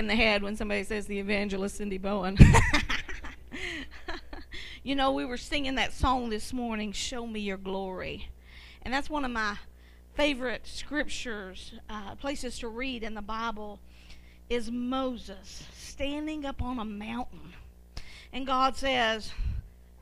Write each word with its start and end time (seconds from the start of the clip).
in 0.00 0.06
the 0.06 0.14
head 0.14 0.44
when 0.44 0.54
somebody 0.54 0.84
says 0.84 1.08
the 1.08 1.18
evangelist 1.18 1.78
Cindy 1.78 1.98
Bowen. 1.98 2.38
you 4.84 4.94
know, 4.94 5.10
we 5.10 5.24
were 5.24 5.36
singing 5.36 5.74
that 5.74 5.92
song 5.92 6.30
this 6.30 6.52
morning, 6.52 6.92
Show 6.92 7.26
Me 7.26 7.40
Your 7.40 7.56
Glory. 7.56 8.28
And 8.82 8.94
that's 8.94 9.10
one 9.10 9.24
of 9.24 9.32
my 9.32 9.56
favorite 10.14 10.68
scriptures, 10.68 11.72
uh, 11.90 12.14
places 12.14 12.60
to 12.60 12.68
read 12.68 13.02
in 13.02 13.14
the 13.14 13.22
Bible, 13.22 13.80
is 14.48 14.70
Moses 14.70 15.64
standing 15.74 16.44
up 16.44 16.62
on 16.62 16.78
a 16.78 16.84
mountain. 16.84 17.54
And 18.32 18.46
God 18.46 18.76
says, 18.76 19.32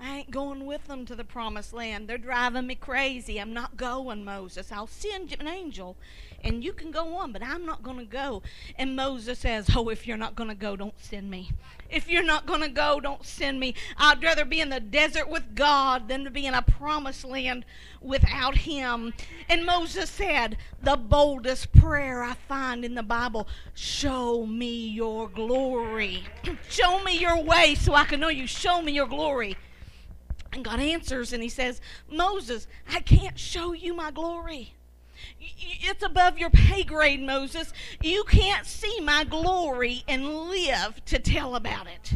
I 0.00 0.18
ain't 0.18 0.30
going 0.30 0.66
with 0.66 0.86
them 0.88 1.06
to 1.06 1.14
the 1.14 1.24
promised 1.24 1.72
land. 1.72 2.06
They're 2.06 2.18
driving 2.18 2.66
me 2.66 2.74
crazy. 2.74 3.40
I'm 3.40 3.54
not 3.54 3.76
going, 3.76 4.24
Moses. 4.24 4.70
I'll 4.70 4.86
send 4.86 5.34
an 5.38 5.48
angel 5.48 5.96
and 6.44 6.62
you 6.62 6.72
can 6.72 6.90
go 6.90 7.16
on, 7.16 7.32
but 7.32 7.42
I'm 7.42 7.64
not 7.64 7.82
going 7.82 7.98
to 7.98 8.04
go. 8.04 8.42
And 8.78 8.94
Moses 8.94 9.38
says, 9.38 9.70
Oh, 9.74 9.88
if 9.88 10.06
you're 10.06 10.16
not 10.16 10.36
going 10.36 10.48
to 10.48 10.54
go, 10.54 10.76
don't 10.76 10.94
send 10.98 11.30
me. 11.30 11.50
If 11.88 12.08
you're 12.08 12.22
not 12.22 12.46
going 12.46 12.60
to 12.60 12.68
go, 12.68 13.00
don't 13.00 13.24
send 13.24 13.58
me. 13.58 13.74
I'd 13.96 14.22
rather 14.22 14.44
be 14.44 14.60
in 14.60 14.70
the 14.70 14.80
desert 14.80 15.28
with 15.28 15.54
God 15.54 16.08
than 16.08 16.24
to 16.24 16.30
be 16.30 16.46
in 16.46 16.54
a 16.54 16.62
promised 16.62 17.24
land 17.24 17.64
without 18.00 18.58
Him. 18.58 19.14
And 19.48 19.64
Moses 19.64 20.10
said, 20.10 20.56
The 20.82 20.96
boldest 20.96 21.72
prayer 21.72 22.22
I 22.22 22.34
find 22.34 22.84
in 22.84 22.94
the 22.94 23.02
Bible 23.02 23.48
show 23.74 24.46
me 24.46 24.88
your 24.88 25.28
glory. 25.28 26.24
show 26.68 27.02
me 27.02 27.18
your 27.18 27.42
way 27.42 27.74
so 27.74 27.94
I 27.94 28.04
can 28.04 28.20
know 28.20 28.28
you. 28.28 28.46
Show 28.46 28.82
me 28.82 28.92
your 28.92 29.08
glory. 29.08 29.56
And 30.56 30.64
God 30.64 30.80
answers 30.80 31.34
and 31.34 31.42
he 31.42 31.50
says, 31.50 31.82
Moses, 32.10 32.66
I 32.90 33.00
can't 33.00 33.38
show 33.38 33.74
you 33.74 33.92
my 33.94 34.10
glory. 34.10 34.72
It's 35.38 36.02
above 36.02 36.38
your 36.38 36.48
pay 36.48 36.82
grade, 36.82 37.20
Moses. 37.20 37.74
You 38.02 38.24
can't 38.24 38.64
see 38.64 39.00
my 39.00 39.24
glory 39.24 40.02
and 40.08 40.48
live 40.48 41.04
to 41.04 41.18
tell 41.18 41.56
about 41.56 41.88
it. 41.88 42.14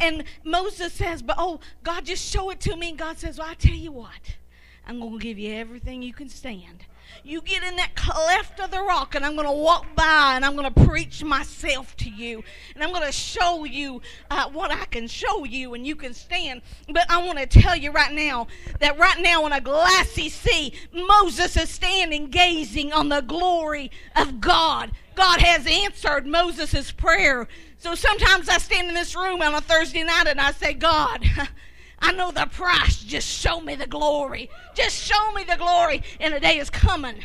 And, 0.00 0.24
Moses 0.42 0.92
says, 0.92 1.22
But 1.22 1.36
oh, 1.38 1.60
God, 1.84 2.04
just 2.04 2.28
show 2.28 2.50
it 2.50 2.58
to 2.62 2.74
me. 2.74 2.88
And 2.88 2.98
God 2.98 3.18
says, 3.18 3.38
Well, 3.38 3.48
I 3.48 3.54
tell 3.54 3.72
you 3.72 3.92
what, 3.92 4.34
I'm 4.84 4.98
going 4.98 5.20
to 5.20 5.24
give 5.24 5.38
you 5.38 5.54
everything 5.54 6.02
you 6.02 6.12
can 6.12 6.28
stand 6.28 6.86
you 7.22 7.40
get 7.40 7.62
in 7.62 7.76
that 7.76 7.94
cleft 7.94 8.60
of 8.60 8.70
the 8.70 8.82
rock, 8.82 9.14
and 9.14 9.24
I'm 9.24 9.34
going 9.34 9.46
to 9.46 9.52
walk 9.52 9.86
by 9.94 10.32
and 10.34 10.44
I'm 10.44 10.56
going 10.56 10.72
to 10.72 10.84
preach 10.86 11.24
myself 11.24 11.96
to 11.98 12.10
you. 12.10 12.42
And 12.74 12.82
I'm 12.82 12.90
going 12.90 13.06
to 13.06 13.12
show 13.12 13.64
you 13.64 14.02
uh, 14.30 14.48
what 14.50 14.70
I 14.70 14.84
can 14.86 15.06
show 15.06 15.44
you, 15.44 15.74
and 15.74 15.86
you 15.86 15.96
can 15.96 16.14
stand. 16.14 16.62
But 16.88 17.10
I 17.10 17.24
want 17.24 17.38
to 17.38 17.46
tell 17.46 17.76
you 17.76 17.92
right 17.92 18.12
now 18.12 18.46
that 18.80 18.98
right 18.98 19.20
now 19.20 19.44
on 19.44 19.52
a 19.52 19.60
glassy 19.60 20.28
sea, 20.28 20.72
Moses 20.92 21.56
is 21.56 21.70
standing 21.70 22.30
gazing 22.30 22.92
on 22.92 23.08
the 23.08 23.20
glory 23.20 23.90
of 24.16 24.40
God. 24.40 24.92
God 25.14 25.40
has 25.40 25.66
answered 25.66 26.26
Moses' 26.26 26.90
prayer. 26.90 27.46
So 27.78 27.94
sometimes 27.94 28.48
I 28.48 28.58
stand 28.58 28.88
in 28.88 28.94
this 28.94 29.14
room 29.14 29.42
on 29.42 29.54
a 29.54 29.60
Thursday 29.60 30.02
night 30.02 30.26
and 30.26 30.40
I 30.40 30.52
say, 30.52 30.74
God, 30.74 31.24
I 32.04 32.12
know 32.12 32.30
the 32.30 32.44
price. 32.44 33.02
Just 33.02 33.26
show 33.26 33.62
me 33.62 33.76
the 33.76 33.86
glory. 33.86 34.50
Just 34.74 34.94
show 35.02 35.32
me 35.32 35.42
the 35.42 35.56
glory. 35.56 36.02
And 36.20 36.34
the 36.34 36.38
day 36.40 36.58
is 36.58 36.68
coming 36.68 37.24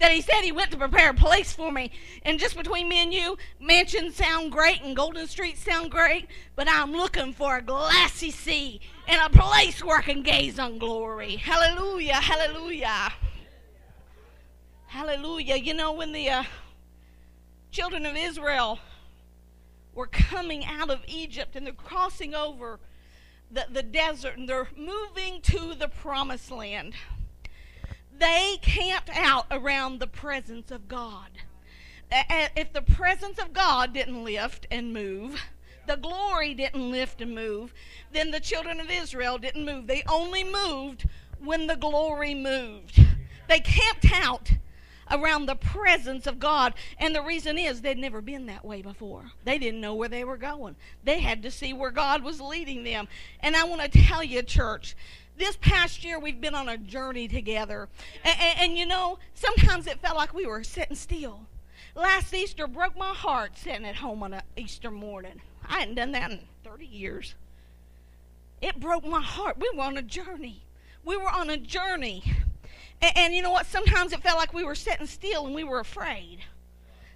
that 0.00 0.10
he 0.10 0.20
said 0.20 0.40
he 0.42 0.50
went 0.50 0.72
to 0.72 0.76
prepare 0.76 1.10
a 1.10 1.14
place 1.14 1.52
for 1.52 1.70
me. 1.70 1.92
And 2.24 2.40
just 2.40 2.56
between 2.56 2.88
me 2.88 2.98
and 2.98 3.14
you, 3.14 3.38
mansions 3.60 4.16
sound 4.16 4.50
great 4.50 4.82
and 4.82 4.96
Golden 4.96 5.28
Street 5.28 5.56
sound 5.56 5.92
great, 5.92 6.26
but 6.56 6.66
I'm 6.68 6.90
looking 6.90 7.32
for 7.32 7.58
a 7.58 7.62
glassy 7.62 8.32
sea 8.32 8.80
and 9.06 9.22
a 9.22 9.38
place 9.38 9.84
where 9.84 9.98
I 9.98 10.02
can 10.02 10.24
gaze 10.24 10.58
on 10.58 10.78
glory. 10.78 11.36
Hallelujah, 11.36 12.14
hallelujah. 12.14 13.12
Hallelujah. 14.88 15.56
You 15.56 15.74
know, 15.74 15.92
when 15.92 16.10
the 16.10 16.28
uh, 16.28 16.42
children 17.70 18.04
of 18.04 18.16
Israel 18.16 18.80
were 19.94 20.08
coming 20.08 20.64
out 20.64 20.90
of 20.90 21.02
Egypt 21.06 21.54
and 21.54 21.64
they're 21.64 21.72
crossing 21.72 22.34
over 22.34 22.80
the, 23.52 23.66
the 23.70 23.82
desert 23.82 24.36
and 24.38 24.48
they're 24.48 24.68
moving 24.76 25.40
to 25.42 25.74
the 25.74 25.88
promised 25.88 26.50
land. 26.50 26.94
They 28.18 28.58
camped 28.62 29.10
out 29.14 29.46
around 29.50 29.98
the 29.98 30.06
presence 30.06 30.70
of 30.70 30.88
God. 30.88 31.30
If 32.10 32.72
the 32.72 32.82
presence 32.82 33.38
of 33.38 33.52
God 33.52 33.92
didn't 33.92 34.24
lift 34.24 34.66
and 34.70 34.92
move, 34.92 35.42
the 35.86 35.96
glory 35.96 36.54
didn't 36.54 36.90
lift 36.90 37.20
and 37.20 37.34
move, 37.34 37.74
then 38.12 38.30
the 38.30 38.40
children 38.40 38.80
of 38.80 38.90
Israel 38.90 39.38
didn't 39.38 39.64
move. 39.64 39.86
They 39.86 40.02
only 40.08 40.44
moved 40.44 41.08
when 41.42 41.66
the 41.66 41.76
glory 41.76 42.34
moved. 42.34 43.00
They 43.48 43.60
camped 43.60 44.12
out 44.12 44.52
around 45.10 45.46
the 45.46 45.54
presence 45.54 46.26
of 46.26 46.38
God. 46.38 46.74
And 46.98 47.14
the 47.14 47.22
reason 47.22 47.58
is 47.58 47.80
they'd 47.80 47.98
never 47.98 48.20
been 48.20 48.46
that 48.46 48.64
way 48.64 48.82
before. 48.82 49.32
They 49.44 49.58
didn't 49.58 49.80
know 49.80 49.94
where 49.94 50.08
they 50.08 50.24
were 50.24 50.36
going. 50.36 50.76
They 51.04 51.20
had 51.20 51.42
to 51.42 51.50
see 51.50 51.72
where 51.72 51.90
God 51.90 52.22
was 52.22 52.40
leading 52.40 52.84
them. 52.84 53.08
And 53.40 53.56
I 53.56 53.64
want 53.64 53.82
to 53.82 53.88
tell 53.88 54.22
you, 54.22 54.42
church, 54.42 54.96
this 55.36 55.56
past 55.56 56.04
year 56.04 56.18
we've 56.18 56.40
been 56.40 56.54
on 56.54 56.68
a 56.68 56.78
journey 56.78 57.28
together. 57.28 57.88
And, 58.24 58.36
and, 58.40 58.58
and, 58.60 58.78
you 58.78 58.86
know, 58.86 59.18
sometimes 59.34 59.86
it 59.86 60.00
felt 60.00 60.16
like 60.16 60.34
we 60.34 60.46
were 60.46 60.62
sitting 60.62 60.96
still. 60.96 61.40
Last 61.94 62.32
Easter 62.32 62.66
broke 62.66 62.96
my 62.96 63.12
heart 63.12 63.58
sitting 63.58 63.84
at 63.84 63.96
home 63.96 64.22
on 64.22 64.34
an 64.34 64.42
Easter 64.56 64.90
morning. 64.90 65.40
I 65.68 65.80
hadn't 65.80 65.96
done 65.96 66.12
that 66.12 66.30
in 66.30 66.40
30 66.64 66.86
years. 66.86 67.34
It 68.60 68.78
broke 68.78 69.04
my 69.04 69.20
heart. 69.20 69.58
We 69.58 69.70
were 69.74 69.82
on 69.82 69.96
a 69.96 70.02
journey. 70.02 70.62
We 71.04 71.16
were 71.16 71.28
on 71.28 71.50
a 71.50 71.56
journey. 71.56 72.22
And, 73.02 73.16
and 73.16 73.34
you 73.34 73.42
know 73.42 73.50
what? 73.50 73.66
Sometimes 73.66 74.12
it 74.12 74.22
felt 74.22 74.38
like 74.38 74.54
we 74.54 74.64
were 74.64 74.74
sitting 74.74 75.06
still 75.06 75.46
and 75.46 75.54
we 75.54 75.64
were 75.64 75.80
afraid. 75.80 76.38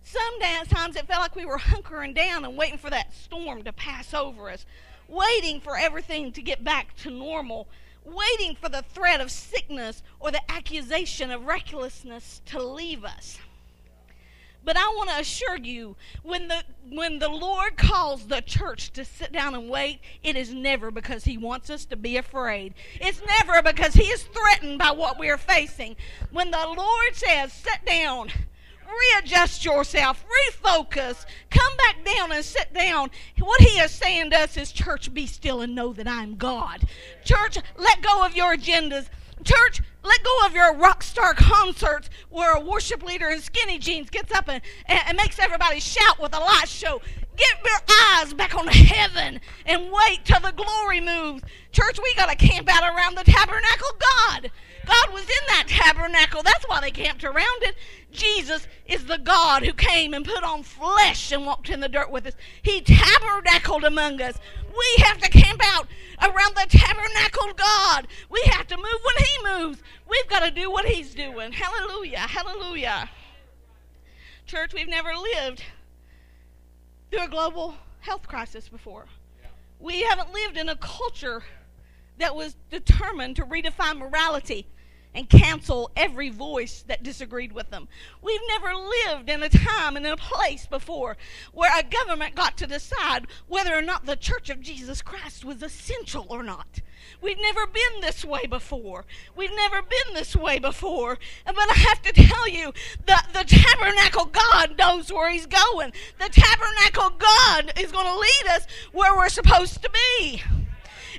Sometimes 0.03 0.97
it 0.97 1.07
felt 1.07 1.21
like 1.21 1.35
we 1.35 1.47
were 1.47 1.59
hunkering 1.59 2.15
down 2.15 2.45
and 2.45 2.57
waiting 2.57 2.79
for 2.79 2.91
that 2.91 3.15
storm 3.15 3.63
to 3.65 3.73
pass 3.73 4.13
over 4.15 4.51
us, 4.51 4.65
waiting 5.09 5.61
for 5.61 5.77
everything 5.77 6.31
to 6.33 6.43
get 6.43 6.63
back 6.63 6.95
to 6.99 7.11
normal, 7.11 7.67
waiting 8.05 8.55
for 8.55 8.69
the 8.69 8.83
threat 8.83 9.21
of 9.21 9.31
sickness 9.31 10.03
or 10.21 10.31
the 10.31 10.51
accusation 10.51 11.31
of 11.31 11.45
recklessness 11.45 12.41
to 12.47 12.63
leave 12.63 13.05
us. 13.05 13.39
But 14.67 14.77
I 14.77 14.89
want 14.89 15.11
to 15.11 15.21
assure 15.21 15.57
you, 15.57 15.95
when 16.25 16.49
the 16.49 16.65
when 16.91 17.21
the 17.21 17.29
Lord 17.29 17.77
calls 17.77 18.27
the 18.27 18.41
church 18.41 18.93
to 18.95 19.05
sit 19.05 19.31
down 19.33 19.55
and 19.55 19.71
wait, 19.71 20.01
it 20.25 20.35
is 20.37 20.53
never 20.53 20.91
because 20.91 21.23
He 21.23 21.39
wants 21.39 21.71
us 21.71 21.85
to 21.87 21.97
be 21.97 22.17
afraid. 22.17 22.75
It's 23.01 23.23
never 23.39 23.63
because 23.63 23.95
He 23.95 24.03
is 24.07 24.25
threatened 24.25 24.81
by 24.81 24.91
what 24.91 25.21
we 25.21 25.31
are 25.31 25.39
facing. 25.39 25.95
When 26.33 26.51
the 26.51 26.75
Lord 26.77 27.15
says, 27.15 27.53
"Sit 27.53 27.87
down," 27.87 28.33
readjust 29.15 29.65
yourself, 29.65 30.25
refocus, 30.51 31.25
come 31.49 31.77
back 31.77 32.05
down 32.05 32.33
and 32.33 32.45
sit 32.45 32.75
down. 32.75 33.11
What 33.39 33.61
he 33.61 33.79
is 33.79 33.93
saying 33.93 34.31
to 34.31 34.39
us 34.41 34.57
is, 34.57 34.73
church, 34.73 35.15
be 35.15 35.29
still 35.29 35.61
and 35.61 35.77
know 35.77 35.93
that 35.93 36.09
I'm 36.09 36.35
God. 36.35 36.89
Church, 37.25 37.59
let 37.77 38.03
go 38.03 38.25
of 38.25 38.35
your 38.35 38.57
agendas. 38.57 39.07
Church, 39.45 39.83
let 40.07 40.23
go 40.23 40.47
of 40.47 40.55
your 40.55 40.75
rock 40.75 41.03
star 41.03 41.35
concerts 41.35 42.09
where 42.31 42.55
a 42.55 42.61
worship 42.61 43.03
leader 43.03 43.29
in 43.29 43.41
skinny 43.41 43.79
jeans 43.79 44.11
gets 44.11 44.33
up 44.33 44.49
and, 44.49 44.63
and, 44.87 45.01
and 45.07 45.17
makes 45.17 45.39
everybody 45.39 45.81
shout 45.81 46.21
with 46.21 46.35
a 46.35 46.41
light 46.41 46.69
show. 46.69 47.01
Get 47.37 47.59
your 47.65 47.79
eyes 48.15 48.33
back 48.33 48.55
on 48.55 48.67
heaven 48.67 49.41
and 49.67 49.93
wait 49.93 50.25
till 50.25 50.41
the 50.41 50.53
glory 50.53 51.01
moves. 51.01 51.43
Church, 51.71 51.99
we 52.03 52.15
got 52.15 52.31
to 52.31 52.37
camp 52.37 52.69
out 52.73 52.83
around 52.83 53.17
the 53.17 53.25
tabernacle 53.25 53.89
God. 53.99 54.51
God 54.87 55.13
was 55.13 55.23
in 55.23 55.47
that 55.49 55.65
tabernacle. 55.67 56.43
That's 56.43 56.67
why 56.67 56.81
they 56.81 56.91
camped 56.91 57.25
around 57.25 57.63
it. 57.63 57.77
Jesus 58.13 58.67
is 58.87 59.05
the 59.05 59.19
God 59.19 59.65
who 59.65 59.73
came 59.75 60.15
and 60.15 60.25
put 60.25 60.43
on 60.45 60.63
flesh 60.63 61.33
and 61.33 61.45
walked 61.45 61.69
in 61.69 61.81
the 61.81 61.89
dirt 61.89 62.11
with 62.11 62.27
us. 62.27 62.35
He 62.63 62.81
tabernacled 62.81 63.85
among 63.85 64.23
us. 64.23 64.39
We 64.79 65.03
have 65.05 65.19
to 65.19 65.31
camp 65.31 65.61
out 65.65 65.89
around 66.23 66.55
the 66.57 66.67
tabernacle 66.69 67.53
God. 67.57 68.07
We 68.31 68.43
have 68.47 68.67
to 68.69 68.77
move 68.77 69.01
when 69.05 69.17
He 69.25 69.65
moves. 69.65 69.83
We've 70.09 70.29
got 70.29 70.45
to 70.45 70.51
do 70.51 70.71
what 70.71 70.87
He's 70.87 71.15
doing. 71.15 71.53
Hallelujah. 71.53 72.19
Hallelujah. 72.19 73.11
Church, 74.47 74.73
we've 74.75 74.89
never 74.89 75.11
lived 75.15 75.63
through 77.11 77.25
a 77.25 77.29
global 77.29 77.75
health 78.01 78.29
crisis 78.29 78.69
before. 78.69 79.07
We 79.81 80.03
haven't 80.03 80.33
lived 80.33 80.57
in 80.57 80.69
a 80.69 80.77
culture 80.77 81.43
that 82.19 82.35
was 82.35 82.57
determined 82.71 83.37
to 83.37 83.45
redefine 83.45 83.99
morality 83.99 84.67
and 85.17 85.31
cancel 85.31 85.91
every 85.97 86.29
voice 86.29 86.85
that 86.87 87.03
disagreed 87.03 87.53
with 87.53 87.71
them. 87.71 87.89
We've 88.23 88.41
never 88.49 88.75
lived 88.75 89.31
in 89.31 89.43
a 89.43 89.49
time 89.49 89.97
and 89.97 90.07
in 90.07 90.13
a 90.13 90.17
place 90.17 90.67
before 90.67 91.17
where 91.53 91.73
a 91.77 91.83
government 91.83 92.35
got 92.35 92.59
to 92.59 92.67
decide 92.67 93.27
whether 93.49 93.75
or 93.75 93.81
not 93.81 94.05
the 94.05 94.15
Church 94.15 94.51
of 94.51 94.61
Jesus 94.61 95.01
Christ 95.01 95.45
was 95.45 95.63
essential 95.63 96.27
or 96.29 96.43
not. 96.43 96.81
We've 97.23 97.41
never 97.41 97.67
been 97.67 98.03
this 98.03 98.25
way 98.25 98.47
before. 98.47 99.07
We've 99.35 99.55
never 99.57 99.81
been 99.81 100.15
this 100.15 100.37
way 100.37 100.59
before. 100.59 101.19
But 101.47 101.71
I 101.71 101.75
have 101.75 102.03
to 102.03 102.13
tell 102.13 102.49
you, 102.49 102.73
the, 103.07 103.23
the 103.33 103.45
tabernacle 103.45 104.27
God 104.27 104.77
knows 104.77 105.11
where 105.11 105.31
He's 105.31 105.47
going. 105.47 105.93
The 106.19 106.29
tabernacle 106.29 107.17
God 107.19 107.73
is 107.81 107.91
going 107.91 108.07
to 108.07 108.19
lead 108.19 108.57
us 108.57 108.67
where 108.93 109.17
we're 109.17 109.31
supposed 109.31 109.83
to 109.83 109.91
be. 109.91 110.43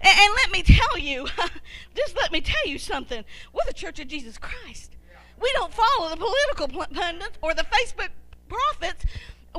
And, 0.02 0.20
and 0.20 0.34
let 0.36 0.52
me 0.52 0.64
tell 0.64 0.98
you, 0.98 1.28
just 1.96 2.16
let 2.16 2.32
me 2.32 2.42
tell 2.42 2.66
you 2.66 2.78
something. 2.78 3.24
We're 3.54 3.66
the 3.68 3.74
Church 3.74 4.00
of 4.00 4.08
Jesus 4.08 4.38
Christ. 4.38 4.96
We 5.40 5.52
don't 5.54 5.74
follow 5.74 6.10
the 6.10 6.18
political 6.18 6.68
pundits 6.68 7.38
or 7.42 7.54
the 7.54 7.64
Facebook 7.64 8.10
prophets 8.50 9.06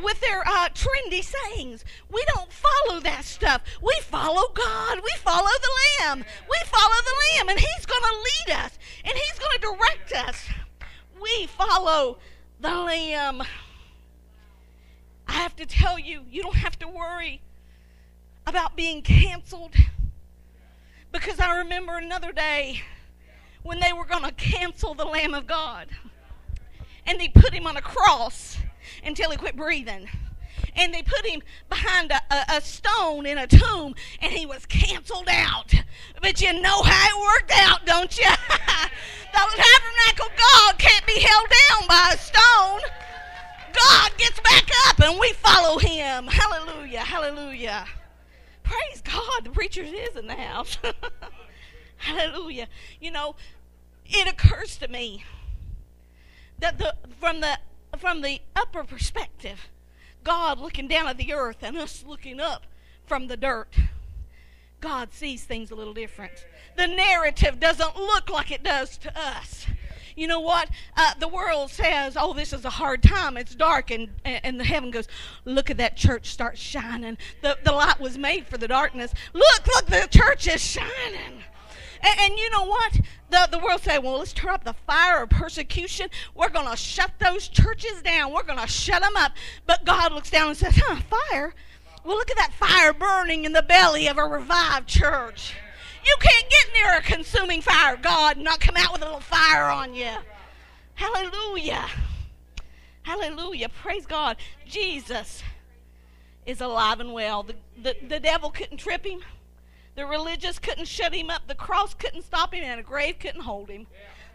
with 0.03 0.21
their 0.21 0.43
uh, 0.47 0.69
trendy 0.71 1.23
sayings. 1.23 1.85
We 2.11 2.25
don't 2.35 2.53
follow 2.53 3.01
that 3.01 3.25
stuff. 3.25 3.63
We 3.83 3.97
follow 4.03 4.49
God. 4.53 5.01
We 5.03 5.11
follow 5.19 5.47
the 5.47 6.05
Lamb. 6.05 6.25
We 6.49 6.57
follow 6.67 6.95
the 7.05 7.15
Lamb, 7.37 7.49
and 7.49 7.59
He's 7.59 7.87
going 7.87 8.03
to 8.03 8.17
lead 8.17 8.57
us, 8.59 8.79
and 9.05 9.17
He's 9.17 9.39
going 9.39 9.59
to 9.61 9.77
direct 9.79 10.13
us. 10.29 10.49
We 11.21 11.47
follow 11.47 12.19
the 12.61 12.71
Lamb. 12.71 13.43
I 15.27 15.33
have 15.33 15.57
to 15.57 15.67
tell 15.67 15.99
you, 15.99 16.23
you 16.31 16.43
don't 16.43 16.57
have 16.57 16.79
to 16.81 16.89
worry 16.89 17.43
about 18.47 18.77
being 18.77 19.03
canceled 19.03 19.75
because 21.13 21.41
I 21.41 21.59
remember 21.59 21.97
another 21.97 22.33
day 22.33 22.83
when 23.63 23.81
they 23.81 23.93
were 23.93 24.05
going 24.05 24.25
to 24.25 24.33
cancel 24.33 24.95
the 24.95 25.05
Lamb 25.05 25.35
of 25.35 25.47
God 25.47 25.89
and 27.07 27.19
they 27.19 27.29
put 27.29 27.55
him 27.55 27.67
on 27.67 27.77
a 27.77 27.83
cross 27.83 28.59
until 29.05 29.31
he 29.31 29.37
quit 29.37 29.57
breathing. 29.57 30.09
And 30.77 30.93
they 30.93 31.03
put 31.03 31.27
him 31.27 31.43
behind 31.69 32.13
a, 32.13 32.21
a, 32.31 32.57
a, 32.57 32.61
stone 32.61 33.27
in 33.27 33.39
a 33.39 33.47
tomb, 33.47 33.95
and 34.21 34.33
he 34.33 34.47
was 34.47 34.67
canceled 34.67 35.29
out. 35.29 35.75
But 36.21 36.41
you 36.41 36.53
know 36.61 36.83
how 36.83 37.09
it 37.09 37.41
worked 37.41 37.53
out, 37.53 37.87
don't 37.87 38.17
you? 38.17 38.27
the 38.49 39.39
tabernacle 39.39 40.29
God 40.37 40.79
can't 40.79 41.07
be 41.07 41.19
held 41.19 41.49
down 41.49 41.89
by 41.89 42.13
a 42.15 42.19
stone. 42.19 42.81
God 43.73 44.11
gets 44.19 44.41
back 44.41 44.69
up, 44.87 45.01
and 45.01 45.19
we 45.19 45.33
follow 45.33 45.79
him. 45.79 46.27
Hallelujah, 46.27 47.01
hallelujah. 47.01 47.87
Praise 48.69 49.01
God, 49.01 49.45
the 49.45 49.51
preacher 49.51 49.83
is 49.83 50.15
in 50.15 50.27
the 50.27 50.35
house. 50.35 50.77
hallelujah. 51.97 52.69
You 53.01 53.11
know, 53.11 53.35
it 54.05 54.29
occurs 54.29 54.77
to 54.79 54.89
me 54.89 55.25
that 56.59 56.79
the 56.79 56.95
from 57.19 57.41
the 57.41 57.59
from 57.97 58.21
the 58.21 58.41
upper 58.55 58.85
perspective, 58.85 59.69
God 60.23 60.59
looking 60.59 60.87
down 60.87 61.09
at 61.09 61.17
the 61.17 61.33
earth 61.33 61.63
and 61.63 61.79
us 61.79 62.05
looking 62.07 62.41
up 62.41 62.67
from 63.07 63.29
the 63.29 63.39
dirt, 63.39 63.75
God 64.83 65.15
sees 65.15 65.45
things 65.45 65.71
a 65.71 65.75
little 65.75 65.95
different. 65.95 66.45
The 66.77 66.87
narrative 66.87 67.59
doesn't 67.59 67.97
look 67.97 68.29
like 68.29 68.51
it 68.51 68.63
does 68.63 68.99
to 68.99 69.19
us. 69.19 69.67
You 70.19 70.27
know 70.27 70.41
what? 70.41 70.69
Uh, 70.97 71.15
the 71.21 71.29
world 71.29 71.71
says, 71.71 72.17
"Oh, 72.19 72.33
this 72.33 72.53
is 72.53 72.65
a 72.65 72.71
hard 72.71 73.03
time. 73.05 73.37
It's 73.37 73.55
dark," 73.55 73.93
and 73.93 74.09
and 74.25 74.59
the 74.59 74.65
heaven 74.65 74.91
goes, 74.91 75.07
"Look 75.45 75.71
at 75.71 75.77
that 75.77 75.97
church 75.97 76.31
start 76.31 76.59
shining. 76.59 77.19
The 77.41 77.57
the 77.63 77.73
light 77.73 78.01
was 78.01 78.19
made 78.19 78.47
for 78.47 78.59
the 78.59 78.67
darkness. 78.67 79.15
Look, 79.33 79.67
look, 79.67 79.87
the 79.87 80.09
church 80.11 80.49
is 80.49 80.61
shining." 80.61 81.45
And, 82.01 82.21
and, 82.21 82.39
you 82.39 82.49
know 82.51 82.65
what? 82.65 83.01
The, 83.31 83.49
the 83.51 83.59
world 83.59 83.83
say, 83.83 83.99
well, 83.99 84.19
let's 84.19 84.33
turn 84.33 84.51
up 84.51 84.63
the 84.63 84.77
fire 84.87 85.25
of 85.25 85.31
persecution. 85.31 86.09
We're 86.33 86.49
going 86.49 86.71
to 86.71 86.77
shut 86.77 87.11
those 87.19 87.49
churches 87.49 88.03
down. 88.03 88.33
We're 88.33 88.45
going 88.45 88.61
to 88.61 88.69
shut 88.69 89.03
them 89.03 89.17
up. 89.17 89.33
But 89.67 89.85
God 89.85 90.13
looks 90.13 90.31
down 90.31 90.47
and 90.47 90.57
says, 90.57 90.77
huh, 90.77 91.01
fire? 91.11 91.55
Well, 92.05 92.17
look 92.17 92.31
at 92.31 92.37
that 92.37 92.53
fire 92.53 92.93
burning 92.93 93.45
in 93.45 93.53
the 93.53 93.63
belly 93.63 94.07
of 94.07 94.17
a 94.17 94.25
revived 94.25 94.87
church. 94.87 95.55
You 96.05 96.17
can't 96.21 96.47
get 96.49 96.67
near 96.75 96.99
a 96.99 97.03
consuming 97.03 97.63
fire, 97.63 97.97
God, 97.97 98.37
and 98.37 98.45
not 98.45 98.61
come 98.61 98.77
out 98.77 98.93
with 98.93 99.03
a 99.03 99.05
little 99.05 99.21
fire 99.21 99.65
on 99.65 99.95
you. 99.95 100.11
Hallelujah. 100.95 101.87
Hallelujah. 103.03 103.69
Praise 103.69 104.07
God. 104.07 104.37
Jesus 104.67 105.43
is 106.45 106.61
alive 106.61 107.01
and 107.01 107.13
well. 107.13 107.43
The, 107.43 107.55
the, 107.83 107.97
the 108.09 108.21
devil 108.21 108.51
couldn't 108.51 108.79
trip 108.79 109.07
him. 109.07 109.21
The 109.95 110.07
religious 110.07 110.59
couldn't 110.59 110.87
shut 110.87 111.15
him 111.15 111.31
up. 111.31 111.47
The 111.49 111.55
cross 111.55 111.95
couldn't 111.95 112.23
stop 112.23 112.55
him, 112.55 112.65
and 112.65 112.79
a 112.79 112.83
grave 112.83 113.19
couldn't 113.19 113.41
hold 113.41 113.69
him. 113.69 113.87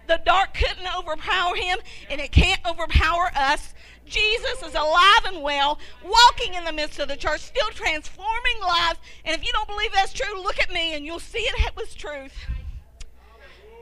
The 0.07 0.21
dark 0.25 0.53
couldn't 0.53 0.87
overpower 0.97 1.55
him, 1.55 1.79
and 2.09 2.19
it 2.19 2.31
can't 2.31 2.59
overpower 2.65 3.31
us. 3.35 3.73
Jesus 4.05 4.61
is 4.61 4.75
alive 4.75 5.25
and 5.25 5.41
well, 5.41 5.79
walking 6.03 6.55
in 6.55 6.65
the 6.65 6.73
midst 6.73 6.99
of 6.99 7.07
the 7.07 7.15
church, 7.15 7.39
still 7.41 7.69
transforming 7.69 8.59
lives. 8.61 8.99
And 9.23 9.35
if 9.35 9.45
you 9.45 9.51
don't 9.53 9.67
believe 9.67 9.91
that's 9.93 10.13
true, 10.13 10.41
look 10.41 10.59
at 10.59 10.71
me, 10.71 10.93
and 10.93 11.05
you'll 11.05 11.19
see 11.19 11.39
it 11.39 11.75
was 11.75 11.95
truth. 11.95 12.33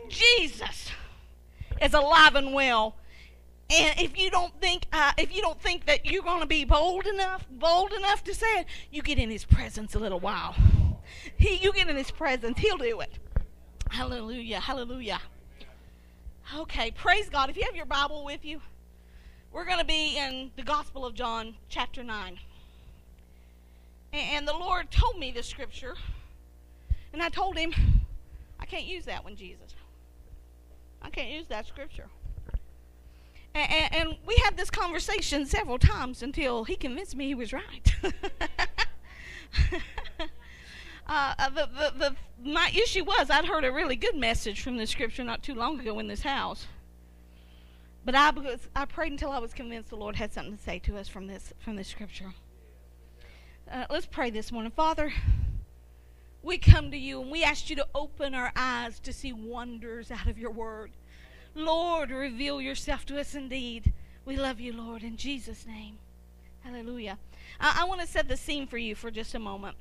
Jesus 0.07 0.91
is 1.81 1.94
alive 1.94 2.35
and 2.35 2.53
well. 2.53 2.95
And 3.73 4.00
if 4.00 4.19
you 4.19 4.29
don't 4.29 4.53
think, 4.59 4.85
uh, 4.91 5.13
if 5.18 5.33
you 5.33 5.41
don't 5.41 5.59
think 5.62 5.85
that 5.85 6.06
you're 6.06 6.23
going 6.23 6.41
to 6.41 6.45
be 6.45 6.65
bold 6.65 7.07
enough, 7.07 7.47
bold 7.50 7.94
enough 7.94 8.23
to 8.25 8.35
say 8.35 8.59
it, 8.59 8.65
you 8.91 9.01
get 9.01 9.18
in 9.18 9.29
His 9.29 9.45
presence 9.45 9.95
a 9.95 10.00
little 10.00 10.19
while. 10.19 10.56
He, 11.38 11.56
you 11.56 11.71
get 11.71 11.88
in 11.88 11.95
His 11.95 12.12
presence, 12.12 12.59
He'll 12.59 12.77
do 12.77 13.00
it. 13.00 13.18
Hallelujah, 13.89 14.59
hallelujah. 14.59 15.21
Okay, 16.58 16.92
praise 16.92 17.30
God. 17.30 17.50
If 17.50 17.56
you 17.56 17.64
have 17.64 17.76
your 17.76 17.86
Bible 17.86 18.26
with 18.26 18.44
you, 18.44 18.62
we're 19.52 19.66
going 19.66 19.80
to 19.80 19.86
be 19.86 20.18
in 20.18 20.52
the 20.56 20.64
Gospel 20.64 21.06
of 21.06 21.14
John, 21.14 21.56
chapter 21.70 22.04
9. 22.04 22.40
And 24.12 24.48
the 24.48 24.54
Lord 24.54 24.92
told 24.92 25.18
me 25.18 25.32
the 25.32 25.44
scripture, 25.44 25.96
and 27.14 27.22
I 27.22 27.30
told 27.30 27.58
him, 27.58 27.74
I 28.60 28.66
can't 28.66 28.86
use 28.86 29.06
that 29.06 29.24
one, 29.24 29.36
Jesus. 29.38 29.76
I 31.02 31.10
can't 31.10 31.30
use 31.30 31.48
that 31.48 31.68
scripture. 31.68 32.08
And, 33.54 34.18
we 34.26 34.36
had 34.44 34.56
this 34.56 34.70
conversation 34.70 35.46
several 35.46 35.78
times 35.78 36.24
until 36.24 36.64
he 36.64 36.76
convinced 36.76 37.16
me 37.16 37.28
he 37.28 37.36
was 37.36 37.54
right. 37.54 37.96
Uh, 41.08 41.50
the, 41.50 41.68
the, 41.78 41.94
the, 41.98 42.16
my 42.44 42.72
issue 42.74 43.04
was 43.04 43.30
I'd 43.30 43.46
heard 43.46 43.66
a 43.66 43.72
really 43.72 43.96
good 43.96 44.16
message 44.16 44.62
from 44.62 44.78
the 44.78 44.88
scripture 44.88 45.24
not 45.24 45.44
too 45.44 45.56
long 45.56 45.80
ago 45.80 46.00
in 46.00 46.08
this 46.08 46.22
house. 46.22 46.68
But 48.04 48.16
I, 48.16 48.32
I 48.76 48.86
prayed 48.86 49.12
until 49.12 49.32
I 49.32 49.40
was 49.40 49.54
convinced 49.54 49.90
the 49.90 49.96
Lord 49.96 50.16
had 50.16 50.34
something 50.34 50.58
to 50.58 50.64
say 50.64 50.80
to 50.80 50.98
us 50.98 51.08
from 51.08 51.28
this, 51.28 51.54
from 51.60 51.76
this 51.76 51.88
scripture. 51.88 52.34
Uh, 53.72 53.86
let's 53.90 54.08
pray 54.08 54.32
this 54.32 54.52
morning. 54.52 54.72
Father, 54.72 55.14
we 56.42 56.58
come 56.58 56.90
to 56.92 56.98
you 56.98 57.22
and 57.22 57.30
we 57.30 57.44
ask 57.44 57.70
you 57.70 57.76
to 57.76 57.88
open 57.94 58.34
our 58.34 58.52
eyes 58.56 59.00
to 59.02 59.14
see 59.14 59.34
wonders 59.34 60.10
out 60.10 60.28
of 60.28 60.40
your 60.40 60.52
word. 60.52 60.92
Lord, 61.54 62.10
reveal 62.10 62.60
yourself 62.60 63.06
to 63.08 63.20
us 63.20 63.36
indeed. 63.36 63.94
We 64.26 64.36
love 64.36 64.60
you, 64.60 64.74
Lord, 64.74 65.04
in 65.04 65.16
Jesus' 65.16 65.68
name. 65.68 66.00
Hallelujah. 66.62 67.20
I, 67.60 67.82
I 67.82 67.86
want 67.86 68.02
to 68.02 68.08
set 68.08 68.28
the 68.28 68.38
scene 68.38 68.66
for 68.66 68.78
you 68.78 68.96
for 68.96 69.12
just 69.12 69.36
a 69.36 69.40
moment 69.40 69.78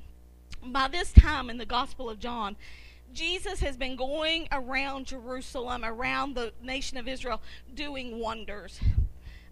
by 0.65 0.89
this 0.89 1.13
time 1.13 1.51
in 1.51 1.59
the 1.59 1.67
Gospel 1.67 2.11
of 2.11 2.19
John, 2.19 2.57
Jesus 3.13 3.61
has 3.61 3.77
been 3.77 3.97
going 3.97 4.49
around 4.53 5.07
Jerusalem, 5.07 5.85
around 5.85 6.35
the 6.35 6.53
nation 6.63 6.97
of 6.97 7.09
Israel, 7.09 7.43
doing 7.75 8.19
wonders, 8.19 8.81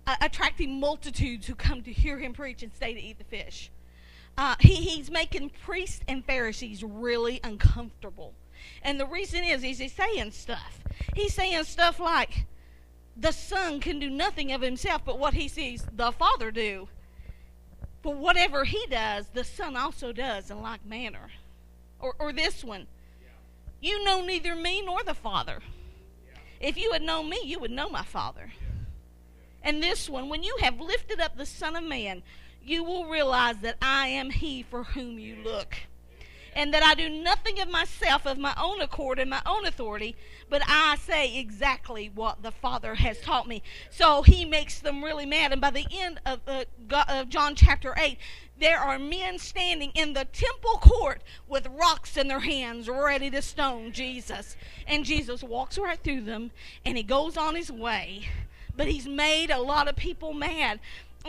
uh, 0.07 0.17
attracting 0.21 0.79
multitudes 0.79 1.47
who 1.47 1.55
come 1.55 1.83
to 1.83 1.93
hear 1.93 2.19
him 2.19 2.33
preach 2.33 2.63
and 2.63 2.73
stay 2.73 2.95
to 2.95 3.01
eat 3.01 3.19
the 3.19 3.25
fish. 3.25 3.71
Uh, 4.37 4.55
he, 4.61 4.77
he's 4.77 5.11
making 5.11 5.51
priests 5.65 6.01
and 6.07 6.25
Pharisees 6.25 6.85
really 6.85 7.41
uncomfortable. 7.43 8.35
And 8.83 9.01
the 9.01 9.07
reason 9.07 9.43
is, 9.43 9.65
is 9.65 9.79
he's 9.79 9.93
saying 9.93 10.31
stuff. 10.31 10.85
He's 11.15 11.35
saying 11.35 11.65
stuff 11.65 11.99
like, 11.99 12.47
the 13.17 13.33
Son 13.33 13.81
can 13.81 13.99
do 13.99 14.09
nothing 14.09 14.53
of 14.53 14.61
himself 14.61 15.03
but 15.05 15.19
what 15.19 15.35
he 15.35 15.49
sees 15.49 15.85
the 15.93 16.13
Father 16.13 16.53
do. 16.53 16.89
For 18.03 18.15
whatever 18.15 18.65
he 18.65 18.87
does, 18.89 19.29
the 19.29 19.45
Son 19.45 19.77
also 19.77 20.13
does 20.13 20.51
in 20.51 20.63
like 20.63 20.85
manner. 20.85 21.31
Or, 22.01 22.15
or 22.19 22.33
this 22.33 22.63
one. 22.63 22.87
You 23.81 24.05
know 24.05 24.25
neither 24.25 24.55
me 24.55 24.83
nor 24.83 25.03
the 25.03 25.15
Father. 25.15 25.61
If 26.61 26.77
you 26.77 26.93
had 26.93 27.03
known 27.03 27.29
me, 27.29 27.41
you 27.45 27.59
would 27.61 27.71
know 27.71 27.89
my 27.89 28.03
Father. 28.03 28.53
And 29.63 29.83
this 29.83 30.09
one, 30.09 30.29
when 30.29 30.43
you 30.43 30.57
have 30.61 30.81
lifted 30.81 31.21
up 31.21 31.37
the 31.37 31.47
Son 31.47 31.77
of 31.77 31.85
Man, 31.85 32.23
you 32.63 32.83
will 32.83 33.07
realize 33.07 33.59
that 33.59 33.77
I 33.81 34.09
am 34.09 34.31
he 34.31 34.63
for 34.63 34.85
whom 34.85 35.19
you 35.19 35.37
look 35.45 35.77
and 36.55 36.73
that 36.75 36.83
I 36.83 36.95
do 36.95 37.09
nothing 37.09 37.61
of 37.61 37.69
myself 37.69 38.27
of 38.27 38.39
my 38.39 38.55
own 38.61 38.81
accord 38.81 39.19
and 39.19 39.31
my 39.31 39.43
own 39.47 39.67
authority, 39.67 40.17
but 40.49 40.63
I 40.67 40.97
say 40.97 41.37
exactly 41.39 42.11
what 42.15 42.43
the 42.43 42.51
Father 42.51 42.97
has 42.97 43.21
taught 43.21 43.47
me. 43.47 43.63
So 43.91 44.23
he 44.23 44.45
makes 44.45 44.81
them 44.81 45.05
really 45.05 45.27
mad. 45.27 45.53
And 45.53 45.61
by 45.61 45.71
the 45.71 45.87
end 45.91 46.21
of, 46.25 46.41
uh, 46.47 46.65
of 47.09 47.29
John 47.29 47.55
chapter 47.55 47.95
8, 47.97 48.19
there 48.59 48.81
are 48.81 48.99
men 48.99 49.39
standing 49.39 49.93
in 49.95 50.15
the 50.15 50.25
temple 50.25 50.79
court 50.81 51.23
with 51.47 51.69
rocks 51.69 52.17
in 52.17 52.29
their 52.29 52.41
hands 52.41 52.89
ready 52.89 53.31
to 53.31 53.43
stone 53.43 53.93
Jesus. 53.93 54.57
And 54.87 55.05
Jesus 55.05 55.43
walks 55.43 55.79
right 55.79 56.03
through 56.03 56.23
them 56.23 56.51
and 56.85 56.97
he 56.97 57.03
goes 57.03 57.37
on 57.37 57.55
his 57.55 57.71
way. 57.71 58.29
But 58.77 58.89
he's 58.89 59.07
made 59.07 59.51
a 59.51 59.61
lot 59.61 59.89
of 59.89 59.97
people 59.97 60.33
mad. 60.33 60.81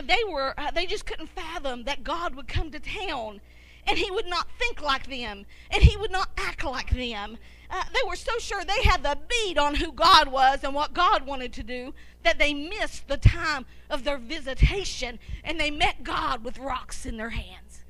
They 0.01 0.23
were 0.27 0.53
uh, 0.57 0.71
they 0.71 0.85
just 0.85 1.05
couldn't 1.05 1.29
fathom 1.29 1.83
that 1.83 2.03
God 2.03 2.35
would 2.35 2.47
come 2.47 2.71
to 2.71 2.79
town 2.79 3.41
and 3.87 3.97
he 3.97 4.11
would 4.11 4.27
not 4.27 4.47
think 4.57 4.81
like 4.81 5.07
them, 5.07 5.45
and 5.71 5.83
he 5.83 5.97
would 5.97 6.11
not 6.11 6.29
act 6.37 6.63
like 6.63 6.91
them. 6.91 7.37
Uh, 7.71 7.83
they 7.93 8.07
were 8.07 8.15
so 8.15 8.37
sure 8.39 8.63
they 8.63 8.81
had 8.83 9.03
the 9.03 9.17
beat 9.27 9.57
on 9.57 9.75
who 9.75 9.91
God 9.91 10.27
was 10.27 10.63
and 10.63 10.73
what 10.73 10.93
God 10.93 11.25
wanted 11.25 11.53
to 11.53 11.63
do 11.63 11.93
that 12.23 12.39
they 12.39 12.53
missed 12.53 13.07
the 13.07 13.17
time 13.17 13.65
of 13.89 14.03
their 14.03 14.17
visitation 14.17 15.19
and 15.43 15.59
they 15.59 15.69
met 15.69 16.03
God 16.03 16.43
with 16.43 16.57
rocks 16.57 17.05
in 17.05 17.17
their 17.17 17.29
hands. 17.29 17.83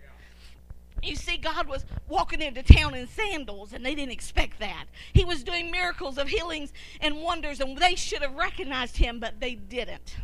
You 1.01 1.15
see, 1.15 1.37
God 1.37 1.67
was 1.67 1.85
walking 2.09 2.41
into 2.41 2.61
town 2.61 2.93
in 2.93 3.07
sandals, 3.07 3.71
and 3.71 3.85
they 3.85 3.95
didn't 3.95 4.11
expect 4.11 4.59
that. 4.59 4.85
He 5.13 5.23
was 5.23 5.43
doing 5.43 5.71
miracles 5.71 6.17
of 6.17 6.27
healings 6.27 6.73
and 6.99 7.21
wonders, 7.21 7.61
and 7.61 7.77
they 7.77 7.95
should 7.95 8.21
have 8.21 8.35
recognized 8.35 8.97
him, 8.97 9.19
but 9.19 9.39
they 9.39 9.55
didn't. 9.55 10.17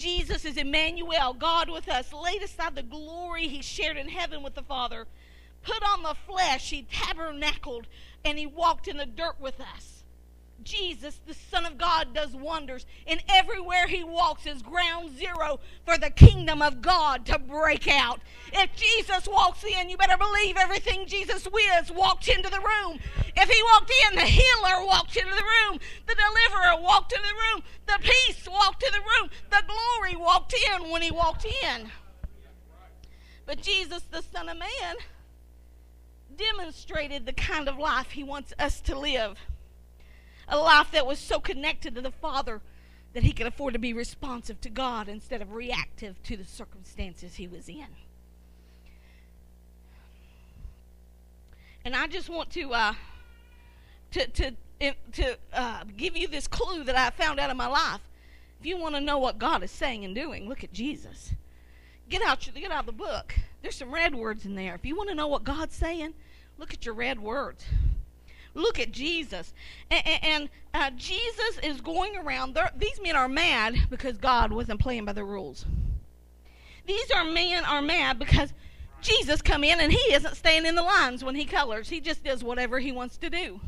Jesus 0.00 0.46
is 0.46 0.56
Emmanuel, 0.56 1.34
God 1.34 1.68
with 1.68 1.86
us, 1.86 2.10
laid 2.10 2.42
aside 2.42 2.74
the 2.74 2.82
glory 2.82 3.48
he 3.48 3.60
shared 3.60 3.98
in 3.98 4.08
heaven 4.08 4.42
with 4.42 4.54
the 4.54 4.62
Father, 4.62 5.06
put 5.62 5.82
on 5.82 6.02
the 6.02 6.16
flesh, 6.26 6.70
he 6.70 6.86
tabernacled, 6.90 7.86
and 8.24 8.38
he 8.38 8.46
walked 8.46 8.88
in 8.88 8.96
the 8.96 9.04
dirt 9.04 9.38
with 9.38 9.60
us. 9.60 9.99
Jesus, 10.64 11.20
the 11.26 11.34
Son 11.34 11.64
of 11.64 11.78
God, 11.78 12.14
does 12.14 12.34
wonders, 12.34 12.86
and 13.06 13.22
everywhere 13.28 13.86
he 13.86 14.04
walks 14.04 14.46
is 14.46 14.62
ground 14.62 15.16
zero 15.16 15.60
for 15.84 15.96
the 15.98 16.10
kingdom 16.10 16.62
of 16.62 16.82
God 16.82 17.26
to 17.26 17.38
break 17.38 17.88
out. 17.88 18.20
If 18.52 18.70
Jesus 18.76 19.26
walks 19.28 19.64
in, 19.64 19.88
you 19.88 19.96
better 19.96 20.18
believe 20.18 20.56
everything 20.56 21.06
Jesus 21.06 21.44
whiz 21.44 21.90
walked 21.90 22.28
into 22.28 22.50
the 22.50 22.60
room. 22.60 22.98
If 23.36 23.48
he 23.48 23.62
walked 23.62 23.92
in, 24.08 24.16
the 24.16 24.22
healer 24.22 24.84
walked 24.84 25.16
into 25.16 25.34
the 25.34 25.42
room, 25.42 25.80
the 26.06 26.14
deliverer 26.14 26.82
walked 26.82 27.12
into 27.12 27.26
the 27.26 27.34
room, 27.34 27.62
the 27.86 27.98
peace 28.00 28.48
walked 28.50 28.82
in 28.82 28.92
the 28.92 28.98
room, 28.98 29.30
the 29.50 29.62
glory 29.66 30.16
walked 30.16 30.54
in 30.54 30.90
when 30.90 31.02
he 31.02 31.10
walked 31.10 31.44
in. 31.44 31.90
But 33.46 33.62
Jesus, 33.62 34.02
the 34.10 34.22
Son 34.22 34.48
of 34.48 34.58
Man, 34.58 34.96
demonstrated 36.36 37.26
the 37.26 37.32
kind 37.32 37.68
of 37.68 37.78
life 37.78 38.10
he 38.12 38.22
wants 38.22 38.52
us 38.58 38.80
to 38.82 38.98
live 38.98 39.36
a 40.50 40.58
life 40.58 40.90
that 40.90 41.06
was 41.06 41.18
so 41.18 41.40
connected 41.40 41.94
to 41.94 42.00
the 42.00 42.10
Father 42.10 42.60
that 43.12 43.22
he 43.22 43.32
could 43.32 43.46
afford 43.46 43.72
to 43.72 43.78
be 43.78 43.92
responsive 43.92 44.60
to 44.60 44.68
God 44.68 45.08
instead 45.08 45.40
of 45.40 45.52
reactive 45.52 46.22
to 46.24 46.36
the 46.36 46.44
circumstances 46.44 47.36
he 47.36 47.48
was 47.48 47.68
in. 47.68 47.86
And 51.84 51.96
I 51.96 52.06
just 52.06 52.28
want 52.28 52.50
to 52.50 52.74
uh, 52.74 52.94
to 54.12 54.26
to 54.28 54.52
to 55.12 55.38
uh, 55.52 55.84
give 55.96 56.16
you 56.16 56.28
this 56.28 56.46
clue 56.46 56.84
that 56.84 56.96
I 56.96 57.10
found 57.10 57.40
out 57.40 57.50
in 57.50 57.56
my 57.56 57.66
life. 57.66 58.00
If 58.60 58.66
you 58.66 58.76
want 58.76 58.94
to 58.94 59.00
know 59.00 59.18
what 59.18 59.38
God 59.38 59.62
is 59.62 59.70
saying 59.70 60.04
and 60.04 60.14
doing, 60.14 60.48
look 60.48 60.62
at 60.62 60.72
Jesus. 60.72 61.32
Get 62.10 62.22
out 62.22 62.46
your, 62.46 62.54
get 62.54 62.70
out 62.70 62.86
the 62.86 62.92
book. 62.92 63.34
There's 63.62 63.76
some 63.76 63.92
red 63.92 64.14
words 64.14 64.44
in 64.44 64.54
there. 64.54 64.74
If 64.74 64.84
you 64.84 64.96
want 64.96 65.08
to 65.08 65.14
know 65.14 65.28
what 65.28 65.44
God's 65.44 65.74
saying, 65.74 66.12
look 66.58 66.74
at 66.74 66.84
your 66.84 66.94
red 66.94 67.20
words. 67.20 67.64
Look 68.54 68.78
at 68.78 68.92
Jesus. 68.92 69.52
And, 69.90 70.04
and 70.22 70.48
uh, 70.74 70.90
Jesus 70.96 71.58
is 71.62 71.80
going 71.80 72.16
around. 72.16 72.58
These 72.76 73.00
men 73.02 73.16
are 73.16 73.28
mad 73.28 73.74
because 73.90 74.16
God 74.18 74.52
wasn't 74.52 74.80
playing 74.80 75.04
by 75.04 75.12
the 75.12 75.24
rules. 75.24 75.66
These 76.86 77.10
are 77.12 77.24
men 77.24 77.64
are 77.64 77.82
mad 77.82 78.18
because 78.18 78.52
Jesus 79.00 79.42
come 79.42 79.64
in 79.64 79.80
and 79.80 79.92
he 79.92 80.12
isn't 80.12 80.36
staying 80.36 80.66
in 80.66 80.74
the 80.74 80.82
lines 80.82 81.24
when 81.24 81.34
he 81.34 81.44
colors. 81.44 81.88
He 81.88 82.00
just 82.00 82.24
does 82.24 82.42
whatever 82.42 82.78
he 82.78 82.92
wants 82.92 83.16
to 83.18 83.30
do. 83.30 83.60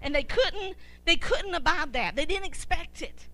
And 0.00 0.14
they 0.14 0.22
couldn't 0.22 0.76
they 1.04 1.16
couldn't 1.16 1.54
abide 1.54 1.92
that. 1.92 2.16
They 2.16 2.24
didn't 2.24 2.46
expect 2.46 3.02
it. 3.02 3.28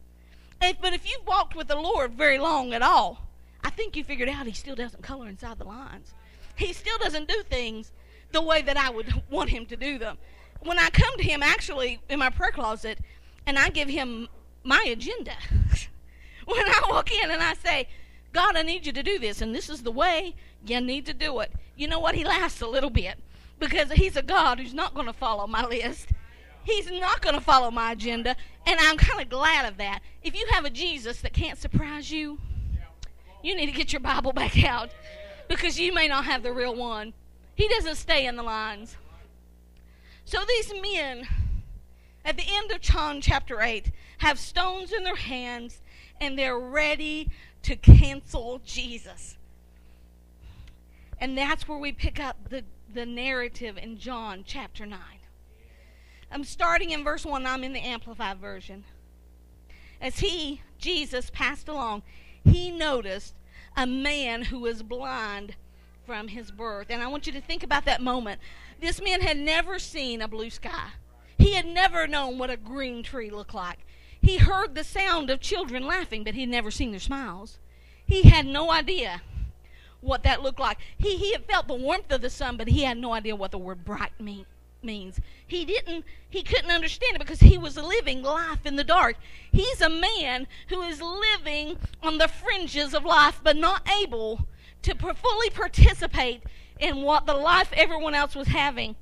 And, 0.61 0.77
but 0.81 0.93
if 0.93 1.09
you've 1.09 1.27
walked 1.27 1.57
with 1.57 1.69
the 1.69 1.77
Lord 1.77 2.13
very 2.13 2.39
long 2.39 2.73
at 2.73 2.83
all, 2.83 3.29
I 3.65 3.71
think 3.71 3.97
you 3.97 4.05
figured 4.05 4.29
out 4.29 4.47
he 4.47 4.53
still 4.53 4.77
doesn't 4.77 5.03
color 5.03 5.29
inside 5.29 5.59
the 5.59 5.65
lines. 5.65 6.13
He 6.55 6.73
still 6.73 6.99
doesn't 6.99 7.29
do 7.29 7.43
things 7.49 7.93
the 8.31 8.43
way 8.43 8.63
that 8.63 8.77
I 8.77 8.91
would 8.91 9.23
want 9.31 9.51
him 9.51 9.67
to 9.67 9.77
do 9.77 9.99
them 9.99 10.19
when 10.65 10.79
I 10.79 10.91
come 10.91 11.17
to 11.17 11.23
him 11.23 11.43
actually 11.43 12.01
in 12.09 12.19
my 12.19 12.31
prayer 12.31 12.53
closet 12.53 12.99
and 13.47 13.59
I 13.59 13.69
give 13.69 13.89
him 13.89 14.29
my 14.63 14.85
agenda, 14.89 15.33
when 16.47 16.67
I 16.67 16.83
walk 16.89 17.13
in 17.13 17.31
and 17.31 17.43
I 17.43 17.55
say, 17.55 17.89
God, 18.33 18.57
I 18.57 18.63
need 18.63 18.87
you 18.87 18.93
to 18.93 19.03
do 19.03 19.19
this, 19.19 19.43
and 19.43 19.55
this 19.55 19.69
is 19.69 19.83
the 19.83 19.91
way 19.91 20.35
you 20.65 20.81
need 20.81 21.05
to 21.07 21.13
do 21.13 21.41
it, 21.41 21.53
you 21.77 21.87
know 21.87 22.01
what? 22.01 22.15
He 22.15 22.25
laughs 22.25 22.61
a 22.61 22.67
little 22.67 22.91
bit 22.91 23.19
because 23.59 23.93
he's 23.93 24.17
a 24.17 24.23
God 24.23 24.59
who's 24.59 24.75
not 24.75 24.95
going 24.95 25.07
to 25.07 25.13
follow 25.13 25.47
my 25.47 25.67
list. 25.67 26.11
He's 26.65 26.91
not 26.91 27.21
going 27.21 27.35
to 27.35 27.41
follow 27.41 27.71
my 27.71 27.93
agenda, 27.93 28.37
and 28.67 28.79
I'm 28.81 28.97
kind 28.97 29.21
of 29.21 29.29
glad 29.29 29.69
of 29.69 29.79
that. 29.79 30.01
If 30.23 30.35
you 30.37 30.47
have 30.53 30.65
a 30.65 30.71
Jesus 30.71 31.21
that 31.23 31.33
can't 31.33 31.59
surprise 31.59 32.11
you, 32.11 32.39
you 33.43 33.57
need 33.57 33.67
to 33.67 33.73
get 33.73 33.93
your 33.93 34.01
Bible 34.01 34.33
back 34.33 34.63
out 34.65 34.91
because 35.49 35.79
you 35.79 35.93
may 35.93 36.07
not 36.09 36.25
have 36.25 36.43
the 36.43 36.53
real 36.53 36.75
one. 36.75 37.13
He 37.55 37.69
doesn't 37.69 37.97
stay 37.97 38.27
in 38.27 38.37
the 38.37 38.43
lines. 38.43 38.97
So 40.25 40.41
these 40.47 40.73
men, 40.81 41.27
at 42.25 42.37
the 42.37 42.45
end 42.47 42.71
of 42.71 42.81
John 42.81 43.21
chapter 43.21 43.61
8, 43.61 43.91
have 44.19 44.39
stones 44.39 44.93
in 44.93 45.05
their 45.05 45.17
hands 45.17 45.81
and 46.21 46.39
they're 46.39 46.59
ready 46.59 47.31
to 47.63 47.77
cancel 47.77 48.61
Jesus. 48.65 49.37
And 51.21 51.37
that's 51.37 51.69
where 51.69 51.79
we 51.79 51.93
pick 51.93 52.19
up 52.19 52.49
the, 52.49 52.65
the 52.93 53.07
narrative 53.07 53.79
in 53.79 53.99
John 53.99 54.43
chapter 54.47 54.87
9. 54.87 54.99
I'm 56.31 56.45
starting 56.45 56.91
in 56.91 57.05
verse 57.05 57.27
1, 57.27 57.47
I'm 57.47 57.63
in 57.63 57.73
the 57.73 57.81
Amplified 57.81 58.39
version. 58.39 58.85
As 60.01 60.19
he, 60.21 60.63
Jesus, 60.79 61.31
passed 61.31 61.69
along, 61.69 62.03
he 62.45 62.71
noticed 62.71 63.35
a 63.77 63.87
man 63.87 64.43
who 64.43 64.61
was 64.61 64.83
blind 64.83 65.55
from 66.07 66.29
his 66.29 66.51
birth. 66.51 66.89
And 66.91 67.03
I 67.03 67.07
want 67.07 67.27
you 67.27 67.33
to 67.35 67.41
think 67.41 67.63
about 67.63 67.85
that 67.85 68.01
moment. 68.01 68.41
This 68.83 69.01
man 69.01 69.21
had 69.21 69.39
never 69.39 69.79
seen 69.79 70.21
a 70.21 70.27
blue 70.27 70.51
sky. 70.51 70.89
He 71.39 71.55
had 71.55 71.67
never 71.67 72.09
known 72.09 72.37
what 72.37 72.51
a 72.51 72.57
green 72.57 73.05
tree 73.05 73.31
looked 73.31 73.55
like. 73.55 73.79
He 74.21 74.39
heard 74.39 74.75
the 74.75 74.83
sound 74.83 75.31
of 75.31 75.41
children 75.41 75.87
laughing, 75.87 76.25
but 76.25 76.35
he'd 76.35 76.49
never 76.49 76.73
seen 76.73 76.91
their 76.91 76.99
smiles. 76.99 77.61
He 78.05 78.23
had 78.23 78.45
no 78.45 78.73
idea 78.73 79.23
what 80.01 80.25
that 80.25 80.43
looked 80.43 80.59
like. 80.59 80.79
He, 80.99 81.17
he 81.17 81.31
had 81.31 81.45
felt 81.45 81.69
the 81.69 81.75
warmth 81.75 82.11
of 82.11 82.23
the 82.23 82.29
sun, 82.29 82.57
but 82.57 82.67
he 82.67 82.83
had 82.83 82.99
no 82.99 83.13
idea 83.13 83.37
what 83.37 83.53
the 83.53 83.59
word 83.59 83.85
bright 83.85 84.21
mean, 84.21 84.47
means. 84.83 85.21
He 85.47 85.65
didn't, 85.65 86.05
he 86.29 86.43
couldn't 86.43 86.73
understand 86.73 87.15
it 87.15 87.21
because 87.21 87.39
he 87.39 87.57
was 87.57 87.77
living 87.77 88.21
life 88.23 88.67
in 88.67 88.75
the 88.75 88.83
dark. 88.83 89.17
He's 89.53 89.81
a 89.81 89.89
man 89.89 90.49
who 90.71 90.83
is 90.83 91.01
living 91.01 91.79
on 92.03 92.19
the 92.19 92.27
fringes 92.27 92.95
of 92.95 93.05
life, 93.05 93.41
but 93.45 93.57
not 93.57 93.89
able 94.03 94.49
to 94.83 94.97
fully 94.97 95.51
participate 95.51 96.43
in 96.83 97.03
what 97.03 97.27
the 97.27 97.35
life 97.35 97.71
everyone 97.73 98.15
else 98.15 98.35
was 98.35 98.49
having, 98.49 98.97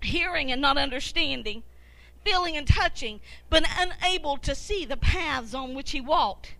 hearing 0.00 0.52
and 0.52 0.62
not 0.62 0.78
understanding, 0.78 1.62
feeling 2.24 2.56
and 2.56 2.66
touching, 2.66 3.20
but 3.50 3.64
unable 3.78 4.36
to 4.38 4.54
see 4.54 4.84
the 4.84 4.96
paths 4.96 5.52
on 5.52 5.74
which 5.74 5.90
he 5.90 6.00
walked. 6.00 6.54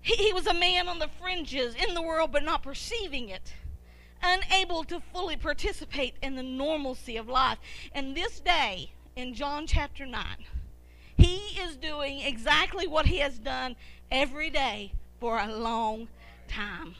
He, 0.00 0.14
he 0.14 0.32
was 0.32 0.46
a 0.46 0.54
man 0.54 0.88
on 0.88 0.98
the 0.98 1.08
fringes 1.20 1.74
in 1.74 1.94
the 1.94 2.02
world, 2.02 2.30
but 2.30 2.44
not 2.44 2.62
perceiving 2.62 3.28
it 3.30 3.54
unable 4.22 4.84
to 4.84 5.00
fully 5.12 5.36
participate 5.36 6.14
in 6.22 6.36
the 6.36 6.42
normalcy 6.42 7.16
of 7.16 7.28
life. 7.28 7.58
And 7.92 8.16
this 8.16 8.40
day, 8.40 8.90
in 9.16 9.34
John 9.34 9.66
chapter 9.66 10.06
9, 10.06 10.24
he 11.16 11.36
is 11.60 11.76
doing 11.76 12.20
exactly 12.20 12.86
what 12.86 13.06
he 13.06 13.18
has 13.18 13.38
done 13.38 13.76
every 14.10 14.50
day 14.50 14.92
for 15.20 15.38
a 15.38 15.52
long 15.52 16.08
time. 16.46 16.94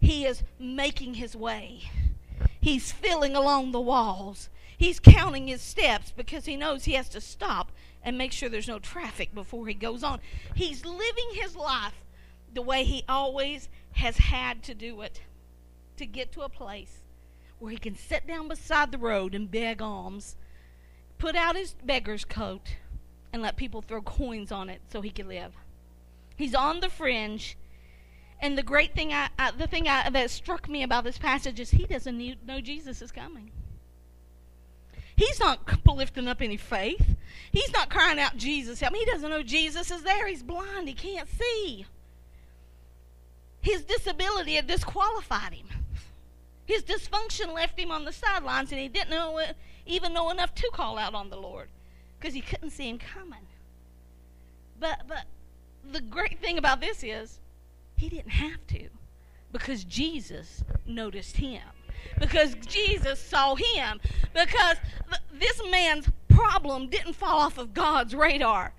He 0.00 0.24
is 0.24 0.42
making 0.58 1.14
his 1.14 1.36
way. 1.36 1.90
He's 2.60 2.92
feeling 2.92 3.36
along 3.36 3.72
the 3.72 3.80
walls. 3.80 4.48
He's 4.76 4.98
counting 4.98 5.46
his 5.48 5.60
steps 5.60 6.12
because 6.14 6.46
he 6.46 6.56
knows 6.56 6.84
he 6.84 6.94
has 6.94 7.08
to 7.10 7.20
stop 7.20 7.70
and 8.02 8.16
make 8.16 8.32
sure 8.32 8.48
there's 8.48 8.68
no 8.68 8.78
traffic 8.78 9.34
before 9.34 9.66
he 9.66 9.74
goes 9.74 10.02
on. 10.02 10.20
He's 10.54 10.84
living 10.84 11.30
his 11.32 11.54
life 11.54 11.94
the 12.52 12.62
way 12.62 12.84
he 12.84 13.04
always 13.08 13.68
has 13.92 14.16
had 14.16 14.62
to 14.64 14.74
do 14.74 15.02
it 15.02 15.20
to 15.96 16.06
get 16.06 16.32
to 16.32 16.42
a 16.42 16.48
place 16.48 17.00
where 17.58 17.70
he 17.70 17.76
can 17.76 17.94
sit 17.94 18.26
down 18.26 18.48
beside 18.48 18.90
the 18.90 18.98
road 18.98 19.34
and 19.34 19.50
beg 19.50 19.82
alms, 19.82 20.36
put 21.18 21.36
out 21.36 21.56
his 21.56 21.74
beggar's 21.84 22.24
coat, 22.24 22.76
and 23.32 23.42
let 23.42 23.56
people 23.56 23.82
throw 23.82 24.00
coins 24.00 24.50
on 24.50 24.70
it 24.70 24.80
so 24.90 25.02
he 25.02 25.10
can 25.10 25.28
live. 25.28 25.52
He's 26.36 26.54
on 26.54 26.80
the 26.80 26.88
fringe 26.88 27.56
and 28.40 28.56
the 28.56 28.62
great 28.62 28.94
thing, 28.94 29.12
I, 29.12 29.28
I 29.38 29.50
the 29.50 29.66
thing 29.66 29.88
I, 29.88 30.08
that 30.10 30.30
struck 30.30 30.68
me 30.68 30.82
about 30.82 31.04
this 31.04 31.18
passage 31.18 31.60
is 31.60 31.70
he 31.70 31.84
doesn't 31.84 32.16
need, 32.16 32.46
know 32.46 32.60
Jesus 32.60 33.02
is 33.02 33.12
coming. 33.12 33.50
He's 35.16 35.38
not 35.38 35.60
lifting 35.86 36.28
up 36.28 36.40
any 36.40 36.56
faith. 36.56 37.16
He's 37.52 37.72
not 37.72 37.90
crying 37.90 38.18
out, 38.18 38.38
Jesus, 38.38 38.80
help 38.80 38.94
me. 38.94 39.00
He 39.00 39.04
doesn't 39.04 39.28
know 39.28 39.42
Jesus 39.42 39.90
is 39.90 40.02
there. 40.02 40.26
He's 40.26 40.42
blind. 40.42 40.88
He 40.88 40.94
can't 40.94 41.28
see. 41.28 41.84
His 43.60 43.84
disability 43.84 44.54
had 44.54 44.66
disqualified 44.66 45.52
him. 45.52 45.66
His 46.64 46.82
dysfunction 46.82 47.52
left 47.52 47.78
him 47.78 47.90
on 47.90 48.04
the 48.04 48.12
sidelines, 48.12 48.72
and 48.72 48.80
he 48.80 48.88
didn't 48.88 49.10
know, 49.10 49.38
even 49.84 50.14
know 50.14 50.30
enough 50.30 50.54
to 50.54 50.70
call 50.72 50.96
out 50.96 51.14
on 51.14 51.28
the 51.28 51.36
Lord 51.36 51.68
because 52.18 52.34
he 52.34 52.40
couldn't 52.40 52.70
see 52.70 52.88
him 52.88 52.98
coming. 52.98 53.46
But, 54.78 55.02
but 55.06 55.24
the 55.92 56.00
great 56.00 56.38
thing 56.38 56.56
about 56.56 56.80
this 56.80 57.02
is 57.02 57.40
he 58.00 58.08
didn't 58.08 58.30
have 58.30 58.66
to 58.68 58.88
because 59.52 59.84
Jesus 59.84 60.64
noticed 60.86 61.36
him. 61.36 61.60
Because 62.18 62.54
Jesus 62.66 63.20
saw 63.20 63.54
him. 63.54 64.00
Because 64.32 64.78
th- 65.10 65.22
this 65.38 65.60
man's 65.70 66.08
problem 66.30 66.88
didn't 66.88 67.12
fall 67.12 67.40
off 67.40 67.58
of 67.58 67.74
God's 67.74 68.14
radar. 68.14 68.72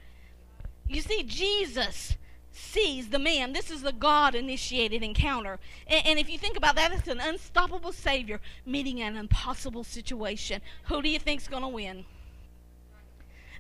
You 0.87 1.01
see, 1.01 1.21
Jesus 1.21 2.17
sees 2.51 3.09
the 3.09 3.19
man. 3.19 3.53
This 3.53 3.69
is 3.69 3.83
the 3.83 3.91
God 3.91 4.33
initiated 4.33 5.03
encounter. 5.03 5.59
And, 5.85 6.05
and, 6.07 6.19
if 6.19 6.27
you 6.27 6.39
think 6.39 6.57
about 6.57 6.75
that, 6.75 6.91
it's 6.91 7.07
an 7.07 7.19
unstoppable 7.19 7.91
Savior 7.91 8.41
meeting 8.65 9.01
an 9.01 9.17
impossible 9.17 9.83
situation. 9.83 10.61
Who 10.85 11.03
do 11.03 11.09
you 11.09 11.19
think's 11.19 11.47
going 11.47 11.61
to 11.61 11.67
win? 11.67 12.05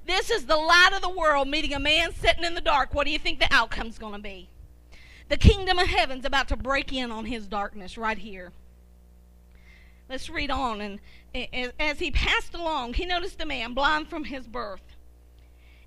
This 0.07 0.31
is 0.31 0.47
the 0.47 0.57
light 0.57 0.89
of 0.95 1.03
the 1.03 1.09
world 1.09 1.47
meeting 1.47 1.73
a 1.75 1.79
man 1.79 2.13
sitting 2.13 2.43
in 2.43 2.55
the 2.55 2.61
dark. 2.61 2.95
What 2.95 3.05
do 3.05 3.11
you 3.11 3.19
think 3.19 3.37
the 3.37 3.53
outcome's 3.53 3.99
going 3.99 4.13
to 4.13 4.19
be? 4.19 4.49
The 5.31 5.37
kingdom 5.37 5.79
of 5.79 5.87
heaven's 5.87 6.25
about 6.25 6.49
to 6.49 6.57
break 6.57 6.91
in 6.91 7.09
on 7.09 7.23
his 7.23 7.47
darkness 7.47 7.97
right 7.97 8.17
here. 8.17 8.51
Let's 10.09 10.29
read 10.29 10.51
on. 10.51 10.81
And 10.81 10.99
as 11.79 11.99
he 11.99 12.11
passed 12.11 12.53
along, 12.53 12.95
he 12.95 13.05
noticed 13.05 13.41
a 13.41 13.45
man 13.45 13.73
blind 13.73 14.09
from 14.09 14.25
his 14.25 14.45
birth. 14.45 14.83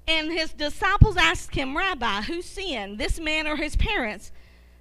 And 0.08 0.32
his 0.32 0.54
disciples 0.54 1.18
asked 1.18 1.54
him, 1.54 1.76
Rabbi, 1.76 2.22
who 2.22 2.40
sinned, 2.40 2.96
this 2.96 3.20
man 3.20 3.46
or 3.46 3.56
his 3.56 3.76
parents, 3.76 4.32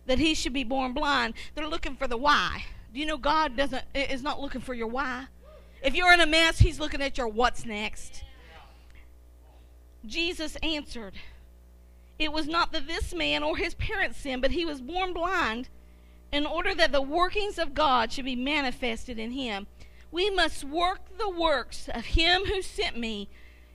that 0.06 0.20
he 0.20 0.34
should 0.34 0.54
be 0.54 0.64
born 0.64 0.94
blind? 0.94 1.34
They're 1.56 1.68
looking 1.68 1.98
for 1.98 2.08
the 2.08 2.16
why. 2.16 2.64
Do 2.94 3.02
you 3.02 3.06
know 3.06 3.18
God 3.18 3.58
doesn't 3.58 3.84
is 3.94 4.24
not 4.24 4.40
looking 4.40 4.62
for 4.62 4.74
your 4.74 4.88
why? 4.88 5.26
If 5.82 5.94
you're 5.94 6.14
in 6.14 6.22
a 6.22 6.26
mess, 6.26 6.60
he's 6.60 6.80
looking 6.80 7.02
at 7.02 7.18
your 7.18 7.28
what's 7.28 7.66
next. 7.66 8.24
Jesus 10.06 10.56
answered, 10.64 11.16
It 12.24 12.32
was 12.32 12.48
not 12.48 12.72
that 12.72 12.88
this 12.88 13.14
man 13.14 13.44
or 13.44 13.58
his 13.58 13.74
parents 13.74 14.18
sinned, 14.18 14.42
but 14.42 14.52
he 14.52 14.66
was 14.66 14.82
born 14.82 15.14
blind 15.14 15.68
in 16.32 16.46
order 16.46 16.74
that 16.74 16.94
the 16.94 17.02
workings 17.02 17.60
of 17.60 17.74
God 17.74 18.12
should 18.12 18.26
be 18.26 18.36
manifested 18.36 19.20
in 19.20 19.32
him. 19.32 19.68
We 20.10 20.30
must 20.30 20.64
work 20.64 21.18
the 21.18 21.30
works 21.30 21.90
of 21.94 22.06
him 22.06 22.46
who 22.46 22.62
sent 22.62 22.98
me 22.98 23.30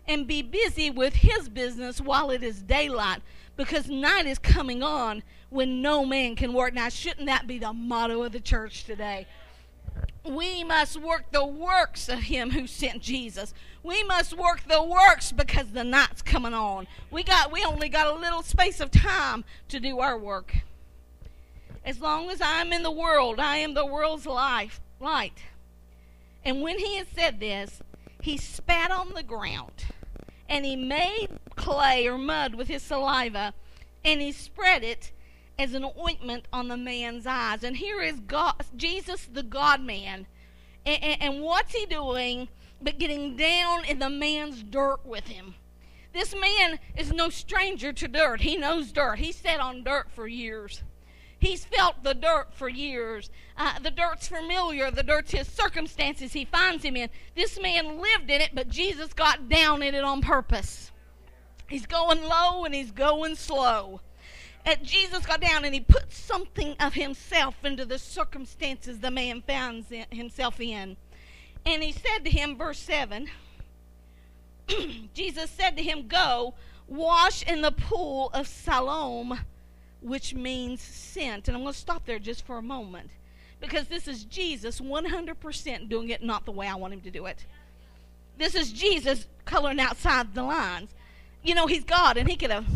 and 0.07 0.27
be 0.27 0.41
busy 0.41 0.89
with 0.89 1.17
his 1.17 1.51
business 1.51 2.01
while 2.01 2.31
it 2.31 2.43
is 2.43 2.63
daylight 2.63 3.21
because 3.57 3.91
night 3.91 4.27
is 4.27 4.39
coming 4.39 4.83
on 4.83 5.23
when 5.51 5.83
no 5.83 6.07
man 6.07 6.35
can 6.35 6.55
work. 6.55 6.73
Now, 6.73 6.89
shouldn't 6.89 7.27
that 7.27 7.47
be 7.47 7.59
the 7.59 7.73
motto 7.75 8.23
of 8.23 8.33
the 8.33 8.41
church 8.41 8.85
today? 8.85 9.27
We 10.25 10.63
must 10.65 11.01
work 11.01 11.31
the 11.33 11.47
works 11.47 12.09
of 12.09 12.21
him 12.21 12.51
who 12.51 12.67
sent 12.67 13.03
Jesus. 13.03 13.55
We 13.83 14.03
must 14.05 14.37
work 14.37 14.63
the 14.69 14.83
works 14.83 15.33
because 15.33 15.73
the 15.73 15.85
night's 15.85 16.23
coming 16.23 16.55
on. 16.55 16.87
We 17.11 17.23
got 17.23 17.51
we 17.51 17.65
only 17.65 17.89
got 17.89 18.07
a 18.07 18.19
little 18.19 18.43
space 18.43 18.81
of 18.81 18.91
time 18.91 19.45
to 19.69 19.81
do 19.81 20.01
our 20.01 20.19
work. 20.19 20.59
As 21.85 22.01
long 22.01 22.29
as 22.31 22.41
I'm 22.43 22.73
in 22.73 22.83
the 22.83 22.91
world, 22.91 23.41
I 23.41 23.57
am 23.57 23.75
the 23.75 23.87
world's 23.87 24.27
life 24.27 24.81
light. 25.01 25.39
And 26.45 26.63
when 26.63 26.79
he 26.79 26.97
had 26.97 27.07
said 27.15 27.41
this, 27.41 27.81
he 28.21 28.37
spat 28.37 28.91
on 28.91 29.15
the 29.15 29.23
ground 29.23 29.87
and 30.49 30.65
he 30.65 30.77
made 30.77 31.29
clay 31.57 32.07
or 32.07 32.19
mud 32.19 32.55
with 32.55 32.69
his 32.69 32.83
saliva, 32.83 33.53
and 34.05 34.21
he 34.21 34.33
spread 34.33 34.83
it 34.83 35.13
as 35.59 35.75
an 35.75 35.87
ointment 36.01 36.47
on 36.53 36.69
the 36.69 36.77
man's 36.77 37.27
eyes. 37.27 37.65
And 37.65 37.77
here 37.77 38.01
is 38.01 38.21
God, 38.21 38.65
Jesus, 38.77 39.29
the 39.33 39.43
God 39.43 39.81
man. 39.81 40.27
And, 40.87 41.03
and, 41.03 41.23
and 41.23 41.43
what's 41.43 41.75
he 41.75 41.87
doing 41.87 42.49
but 42.81 42.99
getting 42.99 43.37
down 43.37 43.85
in 43.85 43.99
the 43.99 44.11
man's 44.11 44.63
dirt 44.63 45.05
with 45.05 45.27
him? 45.27 45.55
This 46.13 46.35
man 46.35 46.79
is 46.97 47.13
no 47.13 47.29
stranger 47.29 47.93
to 47.93 48.09
dirt. 48.09 48.41
He 48.41 48.57
knows 48.57 48.93
dirt. 48.93 49.19
He 49.19 49.33
sat 49.33 49.61
on 49.61 49.85
dirt 49.85 50.11
for 50.11 50.27
years. 50.27 50.83
He's 51.41 51.65
felt 51.65 52.03
the 52.03 52.15
dirt 52.15 52.49
for 52.53 52.69
years. 52.69 53.31
Uh, 53.57 53.79
the 53.79 53.91
dirt's 53.91 54.27
familiar. 54.27 54.91
The 54.91 55.03
dirt's 55.03 55.31
his 55.31 55.47
circumstances 55.47 56.33
he 56.33 56.45
finds 56.45 56.85
him 56.85 56.97
in. 56.97 57.11
This 57.37 57.61
man 57.61 58.01
lived 58.01 58.31
in 58.31 58.41
it, 58.41 58.51
but 58.55 58.69
Jesus 58.69 59.13
got 59.13 59.49
down 59.49 59.83
in 59.83 59.95
it 59.95 60.03
on 60.03 60.21
purpose. 60.21 60.91
He's 61.69 61.87
going 61.87 62.23
low 62.23 62.65
and 62.65 62.75
he's 62.75 62.91
going 62.91 63.37
slow. 63.37 64.01
And 64.65 64.83
Jesus 64.85 65.25
got 65.25 65.41
down 65.41 65.65
and 65.65 65.75
he 65.75 65.81
put 65.81 66.13
something 66.13 66.77
of 66.81 66.95
himself 66.95 67.57
into 67.65 67.85
the 67.85 67.99
circumstances 67.99 68.99
the 68.99 69.11
man 69.11 69.43
found 69.43 69.87
himself 70.11 70.61
in. 70.61 70.97
And 71.65 71.83
he 71.83 71.93
said 71.93 72.25
to 72.25 72.31
him, 72.31 72.57
verse 72.57 72.79
7 72.79 73.29
Jesus 75.15 75.51
said 75.51 75.77
to 75.77 75.83
him, 75.83 76.07
Go, 76.09 76.55
wash 76.87 77.43
in 77.43 77.63
the 77.63 77.73
pool 77.73 78.31
of 78.35 78.47
Siloam 78.47 79.39
which 80.01 80.35
means 80.35 80.81
sent. 80.81 81.49
And 81.49 81.57
I'm 81.57 81.63
going 81.63 81.73
to 81.73 81.79
stop 81.79 82.07
there 82.07 82.19
just 82.19 82.47
for 82.47 82.59
a 82.59 82.63
moment 82.63 83.11
because 83.61 83.89
this 83.89 84.07
is 84.07 84.25
Jesus 84.25 84.81
100% 84.81 85.89
doing 85.89 86.11
it 86.11 86.23
not 86.23 86.45
the 86.45 86.53
way 86.53 86.69
I 86.69 86.75
want 86.75 86.95
him 86.95 87.01
to 87.03 87.11
do 87.11 87.27
it. 87.27 87.45
This 88.37 88.55
is 88.55 88.73
Jesus 88.73 89.27
coloring 89.45 89.81
outside 89.81 90.35
the 90.35 90.45
lines. 90.45 90.91
You 91.43 91.55
know, 91.55 91.67
he's 91.67 91.85
God 91.85 92.17
and 92.17 92.29
he 92.29 92.37
could 92.37 92.51
have, 92.51 92.67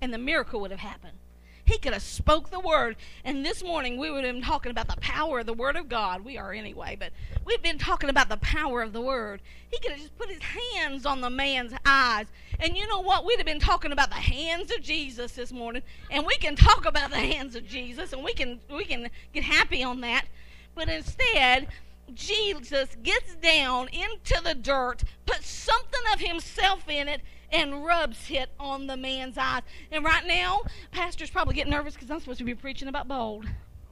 and 0.00 0.12
the 0.12 0.18
miracle 0.18 0.60
would 0.60 0.70
have 0.70 0.80
happened. 0.80 1.18
He 1.66 1.78
could 1.78 1.94
have 1.94 2.02
spoke 2.02 2.50
the 2.50 2.60
word. 2.60 2.96
And 3.24 3.44
this 3.44 3.64
morning 3.64 3.96
we 3.96 4.10
would 4.10 4.24
have 4.24 4.34
been 4.34 4.42
talking 4.42 4.70
about 4.70 4.88
the 4.88 5.00
power 5.00 5.40
of 5.40 5.46
the 5.46 5.54
word 5.54 5.76
of 5.76 5.88
God. 5.88 6.24
We 6.24 6.36
are 6.36 6.52
anyway, 6.52 6.96
but 6.98 7.12
we've 7.44 7.62
been 7.62 7.78
talking 7.78 8.10
about 8.10 8.28
the 8.28 8.36
power 8.36 8.82
of 8.82 8.92
the 8.92 9.00
word. 9.00 9.40
He 9.70 9.78
could 9.78 9.92
have 9.92 10.00
just 10.00 10.18
put 10.18 10.28
his 10.28 10.42
hands 10.42 11.06
on 11.06 11.22
the 11.22 11.30
man's 11.30 11.72
eyes. 11.86 12.26
And 12.60 12.76
you 12.76 12.86
know 12.86 13.00
what? 13.00 13.24
We'd 13.24 13.38
have 13.38 13.46
been 13.46 13.60
talking 13.60 13.92
about 13.92 14.10
the 14.10 14.16
hands 14.16 14.70
of 14.72 14.82
Jesus 14.82 15.32
this 15.32 15.52
morning. 15.52 15.82
And 16.10 16.26
we 16.26 16.36
can 16.36 16.54
talk 16.54 16.84
about 16.84 17.10
the 17.10 17.16
hands 17.16 17.56
of 17.56 17.66
Jesus 17.66 18.12
and 18.12 18.22
we 18.22 18.34
can 18.34 18.60
we 18.70 18.84
can 18.84 19.08
get 19.32 19.44
happy 19.44 19.82
on 19.82 20.02
that. 20.02 20.26
But 20.74 20.88
instead, 20.88 21.68
Jesus 22.12 22.96
gets 23.02 23.36
down 23.36 23.88
into 23.88 24.40
the 24.42 24.54
dirt, 24.54 25.04
puts 25.24 25.48
something 25.48 26.02
of 26.12 26.20
himself 26.20 26.88
in 26.88 27.08
it, 27.08 27.22
and 27.54 27.84
rubs 27.84 28.30
it 28.30 28.50
on 28.58 28.88
the 28.88 28.96
man's 28.96 29.38
eyes. 29.38 29.62
And 29.92 30.04
right 30.04 30.26
now, 30.26 30.62
pastor's 30.90 31.30
probably 31.30 31.54
getting 31.54 31.70
nervous 31.70 31.94
because 31.94 32.10
I'm 32.10 32.18
supposed 32.18 32.40
to 32.40 32.44
be 32.44 32.54
preaching 32.54 32.88
about 32.88 33.06
bold. 33.06 33.46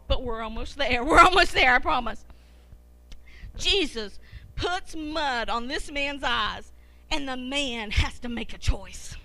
But 0.08 0.24
we're 0.24 0.42
almost 0.42 0.76
there. 0.76 1.04
We're 1.12 1.20
almost 1.20 1.54
there, 1.54 1.74
I 1.74 1.78
promise. 1.78 2.24
Jesus 3.56 4.18
puts 4.56 4.96
mud 4.96 5.48
on 5.48 5.68
this 5.68 5.90
man's 5.90 6.24
eyes, 6.24 6.72
and 7.10 7.28
the 7.28 7.36
man 7.36 7.92
has 7.92 8.18
to 8.18 8.28
make 8.28 8.52
a 8.52 8.58
choice. 8.58 9.16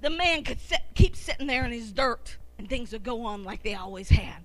The 0.00 0.10
man 0.10 0.42
could 0.42 0.60
sit, 0.60 0.80
keep 0.94 1.14
sitting 1.14 1.46
there 1.46 1.64
in 1.64 1.72
his 1.72 1.92
dirt, 1.92 2.36
and 2.58 2.68
things 2.68 2.92
would 2.92 3.04
go 3.04 3.24
on 3.24 3.44
like 3.44 3.62
they 3.62 3.74
always 3.74 4.08
had. 4.08 4.42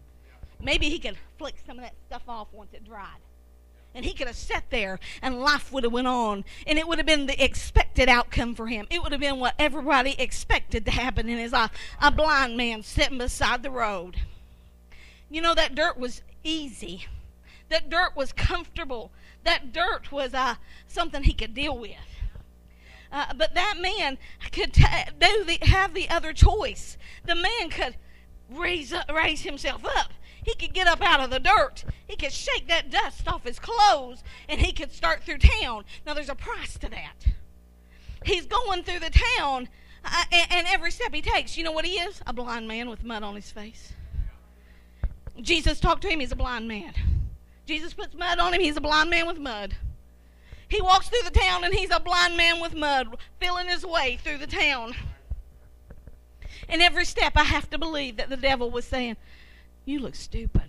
Maybe 0.62 0.88
he 0.90 1.00
could 1.00 1.18
flick 1.38 1.56
some 1.66 1.78
of 1.78 1.84
that 1.84 1.96
stuff 2.06 2.24
off 2.28 2.48
once 2.54 2.74
it 2.74 2.86
dried 2.86 3.20
and 3.98 4.06
he 4.06 4.14
could 4.14 4.28
have 4.28 4.36
sat 4.36 4.64
there 4.70 5.00
and 5.24 5.42
life 5.42 5.74
would 5.74 5.84
have 5.84 5.92
went 5.92 6.08
on 6.08 6.46
and 6.68 6.78
it 6.78 6.88
would 6.88 7.00
have 7.00 7.08
been 7.08 7.26
the 7.26 7.44
expected 7.44 8.08
outcome 8.08 8.54
for 8.54 8.68
him. 8.68 8.86
It 8.92 9.02
would 9.02 9.12
have 9.12 9.20
been 9.20 9.40
what 9.40 9.56
everybody 9.58 10.16
expected 10.20 10.86
to 10.86 10.92
happen 10.92 11.28
in 11.28 11.40
his 11.40 11.52
life. 11.52 11.72
A 12.00 12.12
blind 12.12 12.56
man 12.56 12.84
sitting 12.84 13.18
beside 13.18 13.64
the 13.64 13.72
road. 13.72 14.18
You 15.32 15.42
know 15.42 15.56
that 15.56 15.74
dirt 15.74 15.98
was 15.98 16.22
easy. 16.44 17.08
That 17.70 17.90
dirt 17.90 18.16
was 18.16 18.32
comfortable. 18.32 19.12
That 19.44 19.74
dirt 19.74 20.12
was 20.12 20.36
uh, 20.36 20.56
something 20.88 21.24
he 21.24 21.34
could 21.34 21.56
deal 21.56 21.76
with. 21.76 21.98
Uh, 23.12 23.34
but 23.36 23.56
that 23.56 23.78
man 23.82 24.20
could 24.52 24.74
do 24.74 25.44
the, 25.44 25.58
have 25.64 25.96
the 25.96 26.08
other 26.08 26.34
choice. 26.34 26.98
The 27.26 27.36
man 27.36 27.70
could 27.72 27.96
raise 28.50 28.94
raise 29.12 29.42
himself 29.42 29.84
up 29.84 30.14
he 30.48 30.56
could 30.56 30.74
get 30.74 30.88
up 30.88 31.02
out 31.02 31.20
of 31.20 31.30
the 31.30 31.42
dirt. 31.42 31.84
He 32.08 32.16
could 32.16 32.32
shake 32.32 32.70
that 32.70 32.90
dust 32.90 33.28
off 33.28 33.44
his 33.44 33.60
clothes 33.60 34.24
and 34.48 34.62
he 34.62 34.72
could 34.72 34.94
start 34.94 35.22
through 35.22 35.40
town. 35.40 35.84
Now, 36.06 36.14
there's 36.14 36.30
a 36.30 36.36
price 36.36 36.78
to 36.80 36.90
that. 36.90 37.16
He's 38.24 38.46
going 38.46 38.84
through 38.84 39.00
the 39.00 39.12
town, 39.38 39.68
uh, 40.06 40.24
and, 40.32 40.52
and 40.52 40.68
every 40.68 40.92
step 40.92 41.14
he 41.14 41.22
takes, 41.22 41.58
you 41.58 41.66
know 41.66 41.74
what 41.74 41.84
he 41.84 41.96
is? 41.96 42.22
A 42.26 42.32
blind 42.32 42.66
man 42.66 42.90
with 42.90 43.04
mud 43.04 43.24
on 43.24 43.36
his 43.36 43.52
face. 43.52 43.92
Jesus 45.42 45.82
talked 45.82 46.02
to 46.04 46.10
him, 46.10 46.22
he's 46.22 46.32
a 46.32 46.38
blind 46.38 46.66
man. 46.66 46.94
Jesus 47.66 47.94
puts 47.94 48.16
mud 48.16 48.40
on 48.40 48.54
him, 48.54 48.62
he's 48.62 48.78
a 48.78 48.82
blind 48.82 49.10
man 49.10 49.28
with 49.28 49.40
mud. 49.40 49.76
He 50.70 50.82
walks 50.82 51.10
through 51.10 51.30
the 51.30 51.38
town 51.38 51.66
and 51.66 51.74
he's 51.74 51.92
a 51.92 52.00
blind 52.00 52.38
man 52.38 52.62
with 52.62 52.74
mud, 52.74 53.18
feeling 53.42 53.68
his 53.68 53.86
way 53.86 54.18
through 54.24 54.38
the 54.38 54.48
town. 54.48 54.96
And 56.70 56.82
every 56.82 57.04
step 57.04 57.34
I 57.36 57.44
have 57.44 57.70
to 57.72 57.78
believe 57.78 58.16
that 58.16 58.30
the 58.30 58.38
devil 58.38 58.72
was 58.72 58.86
saying, 58.86 59.18
you 59.88 60.00
look 60.00 60.16
stupid. 60.16 60.64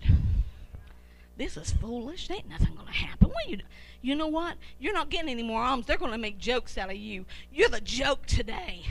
This 1.37 1.57
is 1.57 1.71
foolish. 1.71 2.29
Ain't 2.31 2.49
nothing 2.49 2.75
to 2.85 2.91
happen. 2.91 3.29
What 3.29 3.49
you, 3.49 3.59
you 4.01 4.15
know 4.15 4.27
what? 4.27 4.55
You're 4.79 4.93
not 4.93 5.09
getting 5.09 5.29
any 5.29 5.43
more 5.43 5.63
alms. 5.63 5.85
They're 5.85 5.97
to 6.11 6.17
make 6.17 6.37
jokes 6.37 6.77
out 6.77 6.89
of 6.89 6.95
you. 6.95 7.25
You're 7.51 7.69
the 7.69 7.81
joke 7.81 8.25
today. 8.25 8.85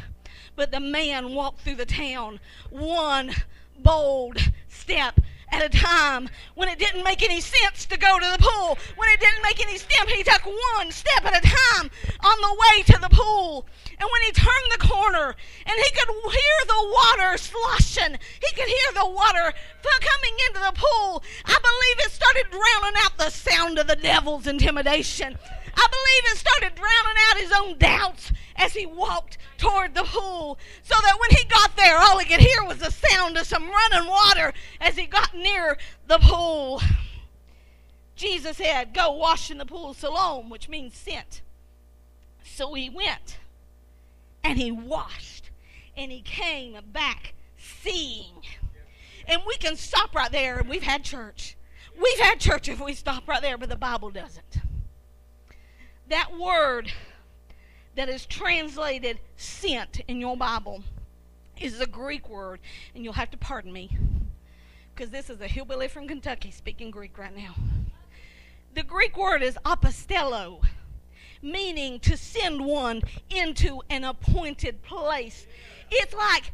But 0.55 0.71
the 0.71 0.81
man 0.81 1.35
walked 1.35 1.61
through 1.61 1.77
the 1.77 1.87
town 1.87 2.41
one 2.71 3.33
bold 3.79 4.39
step 4.69 5.21
at 5.53 5.65
a 5.65 5.69
time 5.69 6.29
when 6.55 6.69
it 6.69 6.79
didn't 6.79 7.05
make 7.05 7.23
any 7.23 7.41
sense 7.41 7.87
to 7.87 7.99
go 7.99 8.19
to 8.19 8.27
the 8.33 8.39
pool. 8.39 8.79
When 8.97 9.09
it 9.11 9.21
didn't 9.21 9.43
make 9.43 9.61
any 9.61 9.79
sense, 9.79 10.11
he 10.11 10.23
took 10.23 10.45
one 10.77 10.91
step 10.91 11.25
at 11.25 11.37
a 11.37 11.47
time 11.47 11.91
on 12.21 12.41
the 12.41 12.57
way 12.61 12.83
to 12.85 12.99
the 13.01 13.09
pool. 13.11 13.67
And 13.99 14.09
when 14.13 14.23
he 14.23 14.33
turned 14.33 14.71
the 14.73 14.87
corner 14.87 15.35
and 15.67 15.77
he 15.77 15.91
could 15.97 16.09
hear 16.09 16.59
the 16.67 16.95
water 16.95 17.37
sloshing, 17.39 18.19
he 18.41 18.55
could 18.55 18.69
hear 18.69 18.93
the 18.95 19.09
water 19.09 19.55
coming 20.01 20.37
into 20.49 20.61
the 20.61 20.73
pool, 20.75 21.23
I 21.45 21.59
believe 21.59 22.07
it 22.07 22.13
started 22.13 22.47
drowning 22.51 23.01
out 23.03 23.17
the 23.19 23.31
sound 23.31 23.79
of 23.79 23.87
the 23.87 23.97
devil's 23.97 24.47
intimidation. 24.47 25.39
I 25.77 25.88
it 26.27 26.37
started 26.39 26.75
drowning 26.75 27.23
out 27.31 27.37
his 27.39 27.53
own 27.53 27.79
doubts 27.79 28.33
as 28.57 28.73
he 28.75 28.87
walked 28.87 29.39
toward 29.57 29.95
the 29.95 30.03
pool, 30.05 30.59
so 30.83 30.95
that 31.03 31.19
when 31.21 31.31
he 31.31 31.45
got 31.45 31.77
there, 31.77 31.99
all 31.99 32.19
he 32.19 32.25
could 32.27 32.41
hear 32.41 32.65
was 32.67 32.79
the 32.79 32.91
sound 32.91 33.37
of 33.37 33.47
some 33.47 33.71
running 33.71 34.09
water 34.09 34.53
as 34.81 34.97
he 34.97 35.07
got 35.07 35.35
near 35.35 35.77
the 36.07 36.19
pool. 36.19 36.81
Jesus 38.17 38.57
said, 38.57 38.93
Go 38.95 39.13
wash 39.13 39.51
in 39.51 39.59
the 39.59 39.67
pool 39.67 39.91
of 39.91 39.97
Siloam, 39.97 40.51
which 40.51 40.69
means 40.69 40.97
sent. 40.97 41.43
So 42.45 42.75
he 42.75 42.91
went. 42.91 43.39
and 44.43 44.59
he 44.59 44.71
washed 44.71 45.51
and 45.97 46.11
he 46.13 46.21
came 46.21 46.79
back 46.93 47.35
seeing. 47.59 48.33
And 49.27 49.43
we 49.47 49.57
can 49.57 49.77
stop 49.77 50.15
right 50.15 50.31
there. 50.33 50.59
and 50.59 50.69
We've 50.69 50.83
had 50.83 51.05
church. 51.05 51.57
We've 52.01 52.19
had 52.21 52.41
church 52.41 52.69
if 52.69 52.81
we 52.81 52.95
stop 52.95 53.29
right 53.29 53.43
there, 53.43 53.59
but 53.59 53.69
the 53.69 53.77
Bible 53.77 54.11
doesn't. 54.11 54.59
That 56.09 56.39
word 56.39 56.91
that 57.95 58.09
is 58.09 58.25
translated 58.25 59.19
sent 59.37 60.01
in 60.09 60.21
your 60.21 60.37
Bible 60.37 60.83
is 61.61 61.81
a 61.81 61.87
Greek 61.87 62.29
word, 62.29 62.61
and 62.95 63.05
you'll 63.05 63.13
have 63.15 63.31
to 63.33 63.37
pardon 63.37 63.73
me 63.73 63.97
because 64.95 65.11
this 65.11 65.29
is 65.29 65.41
a 65.41 65.47
hillbilly 65.47 65.87
from 65.87 66.09
Kentucky 66.09 66.51
speaking 66.51 66.91
Greek 66.91 67.19
right 67.19 67.37
now. 67.37 67.55
The 68.75 68.83
Greek 68.83 69.17
word 69.17 69.43
is 69.43 69.59
apostello, 69.65 70.63
meaning 71.43 72.01
to 72.01 72.17
send 72.17 72.65
one 72.65 73.03
into 73.29 73.81
an 73.91 74.05
appointed 74.05 74.83
place. 74.83 75.47
It's 75.91 76.15
like 76.15 76.53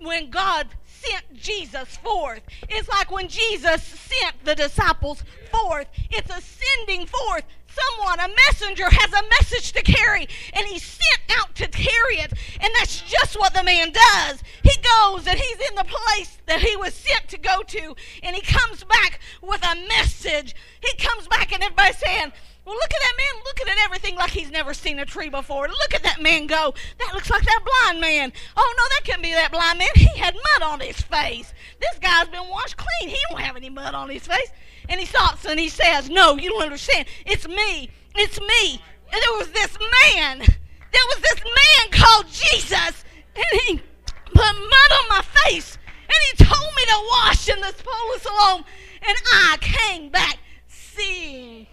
when 0.00 0.30
God 0.30 0.68
sent 0.84 1.32
Jesus 1.34 1.96
forth. 1.98 2.42
It's 2.68 2.88
like 2.88 3.10
when 3.10 3.28
Jesus 3.28 3.82
sent 3.82 4.44
the 4.44 4.54
disciples 4.54 5.22
forth. 5.50 5.86
It's 6.10 6.30
a 6.30 6.40
sending 6.40 7.06
forth. 7.06 7.44
Someone, 7.76 8.20
a 8.20 8.28
messenger, 8.46 8.88
has 8.88 9.12
a 9.12 9.28
message 9.40 9.72
to 9.72 9.82
carry, 9.82 10.28
and 10.54 10.66
he's 10.66 10.82
sent 10.82 11.38
out 11.38 11.54
to 11.56 11.68
carry 11.68 12.16
it. 12.16 12.32
And 12.60 12.72
that's 12.78 13.02
just 13.02 13.38
what 13.38 13.54
the 13.54 13.62
man 13.62 13.92
does. 13.92 14.42
He 14.62 14.76
goes 14.80 15.26
and 15.26 15.38
he's 15.38 15.68
in 15.68 15.74
the 15.74 15.84
place 15.84 16.38
that 16.46 16.60
he 16.60 16.76
was 16.76 16.94
sent 16.94 17.28
to 17.28 17.38
go 17.38 17.62
to, 17.62 17.96
and 18.22 18.34
he 18.34 18.42
comes 18.42 18.84
back 18.84 19.20
with 19.42 19.62
a 19.64 19.76
message. 19.88 20.54
He 20.80 20.96
comes 20.96 21.28
back, 21.28 21.52
and 21.52 21.62
everybody's 21.62 21.98
saying, 21.98 22.32
well, 22.64 22.74
look 22.74 22.92
at 22.92 23.00
that 23.00 23.12
man 23.16 23.42
looking 23.44 23.68
at 23.68 23.84
everything 23.84 24.16
like 24.16 24.30
he's 24.30 24.50
never 24.50 24.74
seen 24.74 24.98
a 24.98 25.04
tree 25.04 25.28
before. 25.28 25.68
Look 25.68 25.94
at 25.94 26.02
that 26.02 26.20
man 26.20 26.48
go. 26.48 26.74
That 26.98 27.14
looks 27.14 27.30
like 27.30 27.44
that 27.44 27.60
blind 27.64 28.00
man. 28.00 28.32
Oh, 28.56 28.74
no, 28.76 28.84
that 28.88 29.04
couldn't 29.04 29.22
be 29.22 29.32
that 29.32 29.52
blind 29.52 29.78
man. 29.78 29.88
He 29.94 30.18
had 30.18 30.34
mud 30.34 30.62
on 30.68 30.80
his 30.80 31.00
face. 31.00 31.54
This 31.78 31.98
guy's 32.00 32.26
been 32.28 32.48
washed 32.48 32.76
clean. 32.76 33.10
He 33.10 33.18
don't 33.30 33.40
have 33.40 33.56
any 33.56 33.70
mud 33.70 33.94
on 33.94 34.10
his 34.10 34.26
face. 34.26 34.50
And 34.88 35.00
he 35.00 35.06
stops 35.06 35.44
and 35.44 35.58
he 35.58 35.68
says, 35.68 36.08
No, 36.08 36.36
you 36.36 36.50
don't 36.50 36.62
understand. 36.62 37.06
It's 37.24 37.46
me. 37.48 37.90
It's 38.14 38.40
me. 38.40 38.82
And 39.12 39.22
there 39.22 39.38
was 39.38 39.50
this 39.50 39.76
man. 40.12 40.38
There 40.38 41.06
was 41.08 41.18
this 41.20 41.42
man 41.44 41.90
called 41.90 42.26
Jesus. 42.28 43.04
And 43.34 43.60
he 43.66 43.80
put 44.24 44.36
mud 44.36 44.92
on 44.92 45.08
my 45.08 45.22
face. 45.44 45.78
And 45.86 46.38
he 46.38 46.44
told 46.44 46.74
me 46.76 46.84
to 46.84 47.08
wash 47.10 47.48
in 47.48 47.60
this 47.60 47.82
pool 47.82 48.14
of 48.14 48.22
Siloam. 48.22 48.64
And 49.06 49.18
I 49.32 49.56
came 49.60 50.08
back 50.08 50.38
seeing. 50.68 51.66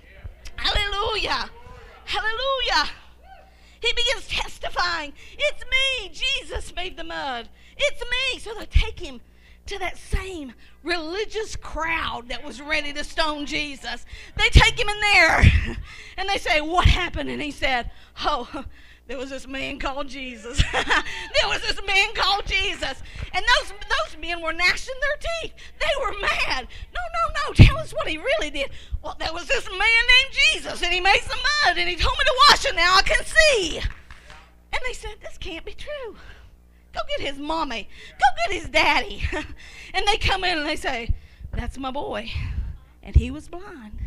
Hallelujah. 0.56 1.49
Hallelujah. 2.06 2.89
He 3.80 3.91
begins 3.93 4.28
testifying. 4.28 5.13
It's 5.38 5.63
me. 5.63 6.10
Jesus 6.10 6.73
made 6.76 6.95
the 6.95 7.04
mud. 7.04 7.49
It's 7.78 8.02
me. 8.02 8.39
So 8.39 8.54
they 8.58 8.65
take 8.65 8.99
him 8.99 9.19
to 9.65 9.80
that 9.80 9.97
same 9.97 10.54
religious 10.84 11.56
crowd 11.56 12.28
that 12.28 12.43
was 12.43 12.62
ready 12.62 12.91
to 12.93 13.04
stone 13.04 13.45
Jesus. 13.45 14.06
They 14.36 14.49
take 14.49 14.78
him 14.78 14.89
in 14.89 14.99
there 14.99 15.39
and 16.17 16.30
they 16.30 16.38
say, 16.38 16.62
What 16.62 16.86
happened? 16.86 17.30
And 17.30 17.41
he 17.41 17.52
said, 17.52 17.89
Oh, 18.26 18.65
there 19.08 19.17
was 19.17 19.30
this 19.30 19.47
man 19.47 19.80
called 19.80 20.08
Jesus. 20.10 20.62
there 20.71 21.47
was 21.47 21.62
this 21.62 21.80
man 21.86 22.13
called 22.13 22.45
Jesus. 22.45 23.02
And 23.34 23.45
those, 23.45 23.71
those 23.71 24.21
men 24.21 24.41
were 24.41 24.54
gnashing 24.54 24.95
their 25.02 25.30
teeth. 25.41 25.54
They 25.80 26.04
were 26.04 26.19
mad. 26.19 26.67
No, 26.93 27.02
no, 27.13 27.34
no. 27.47 27.54
Tell 27.54 27.78
us 27.78 27.93
what 27.93 28.08
he 28.08 28.17
really 28.17 28.49
did. 28.49 28.69
Well, 29.02 29.15
there 29.19 29.34
was 29.34 29.47
this 29.47 29.67
man 29.69 29.80
named 29.80 30.34
Jesus, 30.52 30.84
and 30.84 30.93
he 30.93 30.99
made 30.99 31.21
some 31.21 31.39
mud, 31.65 31.78
and 31.78 31.89
he 31.89 31.95
told 31.95 32.17
me 32.17 32.26
to 32.26 32.36
wash 32.49 32.65
it. 32.65 32.76
Now 32.76 32.95
I 32.95 33.02
can 33.02 33.23
see. 33.26 33.78
And 33.78 34.82
they 34.86 34.93
said, 34.93 35.15
This 35.21 35.38
can't 35.38 35.65
be 35.65 35.73
true. 35.73 36.15
Go 36.94 37.02
get 37.18 37.28
his 37.28 37.40
mommy. 37.40 37.90
Go 38.12 38.26
get 38.46 38.62
his 38.62 38.70
daddy. 38.70 39.24
and 39.94 40.08
they 40.08 40.18
come 40.18 40.44
in 40.44 40.58
and 40.58 40.68
they 40.68 40.76
say, 40.76 41.14
That's 41.52 41.78
my 41.78 41.92
boy. 41.92 42.32
And 43.02 43.16
he 43.16 43.32
was 43.32 43.48
blind. 43.48 44.00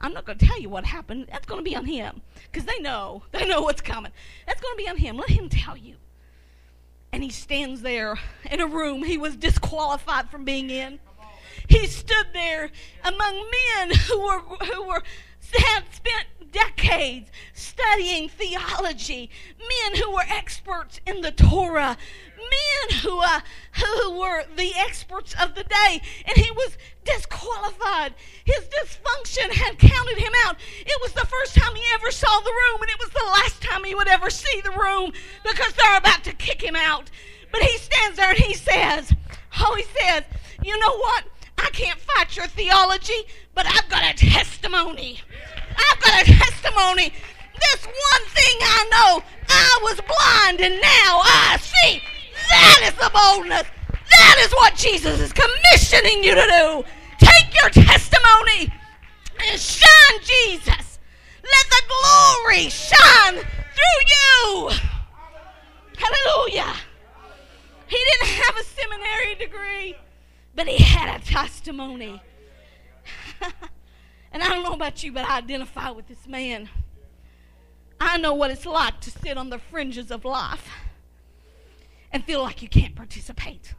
I'm 0.00 0.12
not 0.12 0.24
going 0.24 0.38
to 0.38 0.46
tell 0.46 0.60
you 0.60 0.68
what 0.68 0.84
happened. 0.84 1.28
That's 1.30 1.46
going 1.46 1.60
to 1.60 1.70
be 1.70 1.76
on 1.76 1.86
him. 1.86 2.22
Because 2.50 2.66
they 2.66 2.78
know. 2.80 3.22
They 3.32 3.46
know 3.46 3.62
what's 3.62 3.80
coming. 3.80 4.12
That's 4.46 4.60
going 4.60 4.74
to 4.76 4.82
be 4.82 4.88
on 4.88 4.96
him. 4.96 5.16
Let 5.16 5.30
him 5.30 5.48
tell 5.48 5.76
you. 5.76 5.96
And 7.12 7.22
he 7.22 7.30
stands 7.30 7.82
there 7.82 8.18
in 8.50 8.60
a 8.60 8.66
room 8.66 9.02
he 9.02 9.18
was 9.18 9.36
disqualified 9.36 10.30
from 10.30 10.44
being 10.44 10.70
in. 10.70 10.98
He 11.68 11.86
stood 11.86 12.26
there 12.32 12.70
among 13.04 13.50
men 13.78 13.90
who 14.08 14.20
were, 14.20 14.40
who 14.40 14.88
were 14.88 15.02
had 15.58 15.84
spent 15.92 16.26
decades 16.52 17.30
studying 17.54 18.28
theology, 18.28 19.30
men 19.58 20.00
who 20.00 20.12
were 20.12 20.24
experts 20.28 21.00
in 21.06 21.20
the 21.22 21.32
Torah, 21.32 21.96
men 22.36 22.98
who, 23.00 23.18
uh, 23.18 23.40
who 23.72 24.18
were 24.18 24.44
the 24.56 24.72
experts 24.76 25.34
of 25.40 25.54
the 25.54 25.64
day, 25.64 26.00
and 26.26 26.36
he 26.36 26.50
was 26.52 26.76
disqualified. 27.04 28.14
His 28.44 28.64
dysfunction 28.66 29.50
had 29.52 29.78
counted 29.78 30.18
him 30.18 30.32
out. 30.44 30.56
It 30.80 31.00
was 31.00 31.12
the 31.12 31.26
first 31.26 31.54
time 31.54 31.74
he 31.74 31.82
ever 31.94 32.10
saw 32.10 32.40
the 32.40 32.50
room, 32.50 32.82
and 32.82 32.90
it 32.90 32.98
was 32.98 33.10
the 33.10 33.30
last 33.32 33.62
time 33.62 33.84
he 33.84 33.94
would 33.94 34.08
ever 34.08 34.30
see 34.30 34.60
the 34.60 34.70
room 34.70 35.12
because 35.44 35.72
they're 35.74 35.96
about 35.96 36.24
to 36.24 36.32
kick 36.34 36.62
him 36.62 36.76
out. 36.76 37.10
But 37.50 37.62
he 37.62 37.76
stands 37.78 38.16
there 38.16 38.30
and 38.30 38.38
he 38.38 38.54
says, 38.54 39.12
Oh, 39.60 39.74
he 39.76 39.84
says, 40.00 40.24
You 40.62 40.78
know 40.78 40.96
what? 40.96 41.24
I 41.58 41.68
can't 41.70 42.00
fight 42.00 42.36
your 42.36 42.46
theology, 42.46 43.22
but 43.54 43.66
I've 43.66 43.88
got 43.88 44.02
a 44.02 44.14
testimony. 44.14 45.20
I've 45.90 46.00
got 46.00 46.22
a 46.22 46.32
testimony. 46.32 47.12
This 47.60 47.86
one 47.86 48.24
thing 48.28 48.56
I 48.60 48.88
know 48.90 49.24
I 49.48 49.78
was 49.82 50.00
blind 50.00 50.60
and 50.60 50.80
now 50.80 51.20
I 51.24 51.58
see. 51.60 52.02
That 52.50 52.80
is 52.84 52.94
the 52.94 53.10
boldness. 53.12 53.66
That 54.10 54.36
is 54.40 54.52
what 54.52 54.74
Jesus 54.74 55.20
is 55.20 55.32
commissioning 55.32 56.22
you 56.22 56.34
to 56.34 56.46
do. 56.46 56.84
Take 57.18 57.54
your 57.62 57.70
testimony 57.70 58.72
and 59.48 59.60
shine 59.60 60.18
Jesus. 60.22 60.98
Let 61.42 61.66
the 61.70 61.82
glory 61.88 62.68
shine 62.68 63.34
through 63.34 64.00
you. 64.16 64.70
Hallelujah. 65.96 66.74
He 67.86 67.96
didn't 67.96 68.28
have 68.28 68.56
a 68.56 68.64
seminary 68.64 69.34
degree, 69.36 69.96
but 70.54 70.66
he 70.66 70.82
had 70.82 71.20
a 71.20 71.24
testimony. 71.24 72.22
And 74.32 74.42
I 74.42 74.48
don't 74.48 74.64
know 74.64 74.72
about 74.72 75.02
you, 75.02 75.12
but 75.12 75.28
I 75.28 75.38
identify 75.38 75.90
with 75.90 76.08
this 76.08 76.26
man. 76.26 76.68
I 78.00 78.16
know 78.16 78.34
what 78.34 78.50
it's 78.50 78.66
like 78.66 79.00
to 79.02 79.10
sit 79.10 79.36
on 79.36 79.50
the 79.50 79.58
fringes 79.58 80.10
of 80.10 80.24
life 80.24 80.68
and 82.10 82.24
feel 82.24 82.42
like 82.42 82.62
you 82.62 82.68
can't 82.68 82.96
participate. 82.96 83.74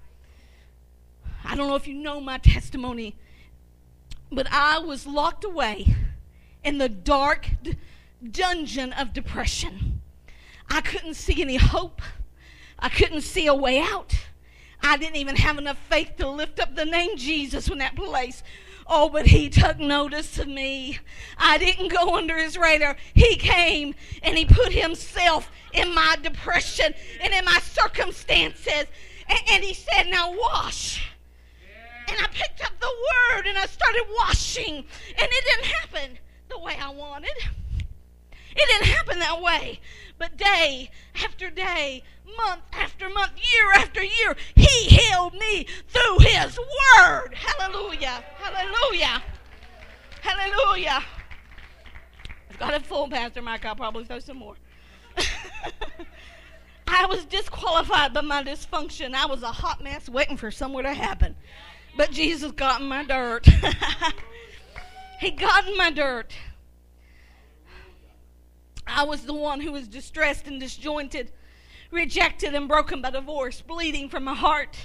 I 1.43 1.55
don't 1.55 1.67
know 1.67 1.75
if 1.75 1.87
you 1.87 1.95
know 1.95 2.21
my 2.21 2.37
testimony, 2.37 3.15
but 4.31 4.47
I 4.51 4.79
was 4.79 5.05
locked 5.05 5.43
away 5.43 5.95
in 6.63 6.77
the 6.77 6.87
dark 6.87 7.49
d- 7.61 7.77
dungeon 8.31 8.93
of 8.93 9.11
depression. 9.11 10.01
I 10.69 10.81
couldn't 10.81 11.15
see 11.15 11.41
any 11.41 11.57
hope. 11.57 12.01
I 12.79 12.89
couldn't 12.89 13.21
see 13.21 13.47
a 13.47 13.53
way 13.53 13.79
out. 13.79 14.15
I 14.81 14.97
didn't 14.97 15.17
even 15.17 15.35
have 15.35 15.57
enough 15.57 15.77
faith 15.89 16.13
to 16.17 16.29
lift 16.29 16.59
up 16.59 16.75
the 16.75 16.85
name 16.85 17.17
Jesus 17.17 17.69
in 17.69 17.77
that 17.79 17.95
place. 17.95 18.43
Oh, 18.88 19.10
but 19.10 19.28
he 19.28 19.50
took 19.50 19.80
notice 19.80 20.38
of 20.39 20.48
me. 20.48 21.00
I 21.38 21.58
didn't 21.58 21.89
go 21.89 22.15
under 22.15 22.38
his 22.38 22.58
radar. 22.58 22.96
He 23.13 23.36
came 23.36 23.96
and 24.22 24.38
he 24.38 24.46
put 24.46 24.74
himself 24.74 25.50
in 25.74 25.93
my 25.93 26.17
depression 26.22 26.93
and 27.22 27.34
in 27.34 27.46
my 27.46 27.60
circumstances. 27.60 28.86
And, 29.28 29.39
and 29.50 29.63
he 29.63 29.74
said, 29.74 30.08
Now 30.10 30.34
wash. 30.34 31.10
And 32.10 32.17
I 32.19 32.28
picked 32.28 32.63
up 32.63 32.74
the 32.80 32.88
word 32.88 33.48
and 33.48 33.58
I 33.58 33.65
started 33.65 34.04
washing. 34.17 34.76
And 34.76 34.86
it 35.32 35.46
didn't 35.46 35.65
happen 35.65 36.17
the 36.50 36.60
way 36.60 36.78
I 36.80 36.89
wanted. 36.89 37.32
It 38.56 38.67
didn't 38.67 38.88
happen 38.88 39.19
that 39.19 39.41
way. 39.41 39.80
But 40.17 40.38
day 40.38 40.89
after 41.23 41.49
day, 41.49 42.04
month 42.38 42.62
after 42.73 43.10
month, 43.10 43.34
year 43.36 43.71
after 43.76 44.04
year, 44.04 44.36
He 44.56 44.86
healed 44.86 45.34
me 45.34 45.65
through 45.88 46.19
His 46.19 46.58
Word. 46.58 47.34
Hallelujah. 47.34 48.23
Hallelujah. 48.38 49.21
Hallelujah. 50.21 51.04
I've 52.49 52.60
got 52.60 52.73
a 52.73 52.80
full 52.80 53.10
Pastor 53.10 53.41
Mike. 53.41 53.65
I'll 53.65 53.76
probably 53.76 54.06
throw 54.06 54.19
some 54.19 54.38
more. 54.38 54.56
I 56.88 57.06
was 57.08 57.26
disqualified 57.26 58.13
by 58.13 58.21
my 58.21 58.43
dysfunction. 58.43 59.13
I 59.15 59.26
was 59.26 59.41
a 59.41 59.52
hot 59.52 59.84
mess 59.84 60.08
waiting 60.08 60.38
for 60.38 60.52
somewhere 60.52 60.84
to 60.84 60.93
happen. 60.93 61.36
But 61.97 62.12
Jesus 62.12 62.52
got 62.52 62.82
in 62.82 62.88
my 62.88 63.04
dirt. 63.04 63.47
he 65.19 65.32
got 65.32 65.67
in 65.67 65.76
my 65.76 65.91
dirt. 65.91 66.34
I 68.86 69.04
was 69.04 69.26
the 69.26 69.34
one 69.34 69.62
who 69.62 69.72
was 69.72 69.88
distressed 69.88 70.48
and 70.48 70.60
disjointed, 70.60 71.32
rejected 71.91 72.54
and 72.54 72.67
broken 72.67 73.02
by 73.02 73.12
divorce, 73.12 73.62
bleeding 73.62 74.10
from 74.10 74.26
my 74.26 74.36
heart. 74.36 74.78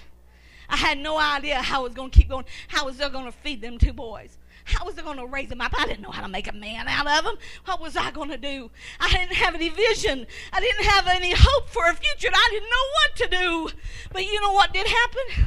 I 0.69 0.77
had 0.77 0.99
no 0.99 1.19
idea 1.19 1.57
how 1.57 1.81
I 1.81 1.83
was 1.85 1.95
going 1.95 2.11
to 2.11 2.19
keep 2.19 2.29
going. 2.29 2.45
How 2.69 2.87
was 2.87 3.01
I 3.01 3.09
going 3.09 3.25
to 3.25 3.33
feed 3.33 3.63
them 3.63 3.79
two 3.79 3.93
boys? 3.93 4.37
How 4.65 4.85
was 4.85 4.99
I 4.99 5.03
going 5.03 5.17
to 5.17 5.27
raise 5.27 5.49
them 5.49 5.63
up? 5.63 5.73
I 5.79 5.87
didn't 5.87 6.03
know 6.03 6.11
how 6.11 6.23
to 6.23 6.29
make 6.29 6.47
a 6.47 6.53
man 6.53 6.87
out 6.89 7.07
of 7.07 7.25
them. 7.25 7.37
What 7.65 7.81
was 7.81 7.97
I 7.97 8.11
going 8.11 8.29
to 8.29 8.37
do? 8.37 8.71
I 9.01 9.09
didn't 9.09 9.33
have 9.33 9.55
any 9.55 9.71
vision. 9.71 10.27
I 10.53 10.61
didn't 10.61 10.85
have 10.85 11.07
any 11.07 11.33
hope 11.35 11.71
for 11.71 11.89
a 11.89 11.95
future. 11.95 12.29
I 12.33 12.49
didn't 12.51 12.69
know 12.69 12.87
what 12.93 13.17
to 13.17 13.29
do. 13.29 13.81
But 14.13 14.27
you 14.27 14.41
know 14.43 14.53
what 14.53 14.75
did 14.75 14.87
happen? 14.87 15.47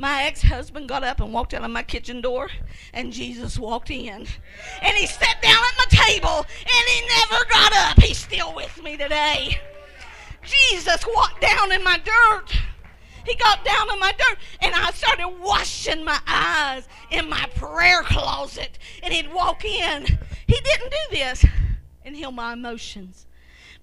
My 0.00 0.22
ex 0.22 0.42
husband 0.42 0.88
got 0.88 1.02
up 1.02 1.20
and 1.20 1.32
walked 1.32 1.54
out 1.54 1.64
of 1.64 1.70
my 1.70 1.82
kitchen 1.82 2.20
door, 2.20 2.50
and 2.92 3.12
Jesus 3.12 3.58
walked 3.58 3.90
in. 3.90 4.26
And 4.80 4.96
he 4.96 5.06
sat 5.06 5.42
down 5.42 5.56
at 5.56 5.76
my 5.76 5.86
table, 5.90 6.46
and 6.60 6.88
he 6.88 7.08
never 7.08 7.44
got 7.50 7.72
up. 7.76 8.00
He's 8.00 8.18
still 8.18 8.54
with 8.54 8.80
me 8.82 8.96
today. 8.96 9.58
Jesus 10.42 11.04
walked 11.06 11.40
down 11.40 11.72
in 11.72 11.82
my 11.82 11.98
dirt. 11.98 12.56
He 13.26 13.34
got 13.34 13.64
down 13.64 13.92
in 13.92 13.98
my 13.98 14.12
dirt 14.12 14.38
and 14.62 14.74
I 14.74 14.90
started 14.92 15.28
washing 15.28 16.04
my 16.04 16.18
eyes 16.26 16.88
in 17.10 17.28
my 17.28 17.46
prayer 17.56 18.02
closet. 18.02 18.78
And 19.02 19.12
he'd 19.12 19.32
walk 19.32 19.64
in. 19.64 20.18
He 20.46 20.60
didn't 20.60 20.90
do 20.90 21.16
this 21.16 21.44
and 22.04 22.16
heal 22.16 22.32
my 22.32 22.54
emotions. 22.54 23.26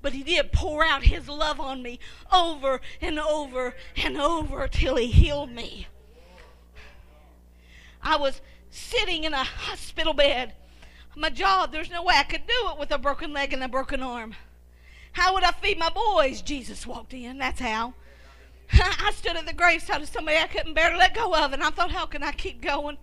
But 0.01 0.13
he 0.13 0.23
did 0.23 0.51
pour 0.51 0.83
out 0.83 1.03
his 1.03 1.27
love 1.27 1.59
on 1.59 1.83
me 1.83 1.99
over 2.33 2.81
and 3.01 3.19
over 3.19 3.75
and 3.95 4.17
over 4.17 4.67
till 4.67 4.95
he 4.95 5.07
healed 5.07 5.51
me. 5.51 5.87
I 8.05 8.17
was 8.17 8.39
sitting 8.69 9.23
in 9.23 9.33
a 9.33 9.43
hospital 9.43 10.13
bed. 10.13 10.53
My 11.15 11.31
job, 11.31 11.71
there's 11.71 11.89
no 11.89 12.03
way 12.03 12.13
I 12.15 12.23
could 12.23 12.45
do 12.45 12.69
it 12.69 12.77
with 12.77 12.91
a 12.91 12.99
broken 12.99 13.33
leg 13.33 13.51
and 13.51 13.63
a 13.63 13.67
broken 13.67 14.03
arm. 14.03 14.35
How 15.13 15.33
would 15.33 15.43
I 15.43 15.51
feed 15.51 15.79
my 15.79 15.89
boys? 15.89 16.41
Jesus 16.41 16.85
walked 16.85 17.13
in. 17.13 17.39
That's 17.39 17.59
how. 17.59 17.95
I 18.73 19.11
stood 19.15 19.37
at 19.37 19.47
the 19.47 19.53
graveside 19.53 20.01
of 20.01 20.09
somebody 20.09 20.37
I 20.37 20.47
couldn't 20.47 20.75
bear 20.75 20.91
to 20.91 20.97
let 20.97 21.15
go 21.15 21.33
of, 21.33 21.53
and 21.53 21.63
I 21.63 21.71
thought, 21.71 21.91
how 21.91 22.05
can 22.05 22.21
I 22.21 22.31
keep 22.31 22.61
going? 22.61 22.97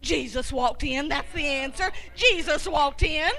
Jesus 0.00 0.52
walked 0.52 0.84
in. 0.84 1.08
That's 1.08 1.32
the 1.34 1.44
answer. 1.44 1.92
Jesus 2.14 2.66
walked 2.66 3.02
in. 3.02 3.30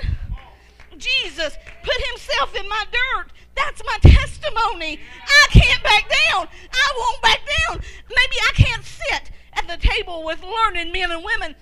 Jesus 0.98 1.58
put 1.84 2.08
himself 2.10 2.56
in 2.56 2.70
my 2.70 2.84
dirt. 2.92 3.32
That's 3.56 3.82
my 3.86 3.98
testimony. 4.12 5.00
I 5.26 5.48
can't 5.50 5.84
back 5.84 6.08
down. 6.10 6.48
I 6.72 6.94
won't 6.98 7.22
back 7.24 7.40
down. 7.40 7.82
Maybe 8.10 8.36
I 8.50 8.52
can't 8.54 8.84
sit 8.84 9.32
at 9.54 9.68
the 9.68 9.78
table 9.78 10.24
with 10.24 10.44
learned 10.44 10.92
men 10.92 11.12
and 11.12 11.24
women. 11.24 11.56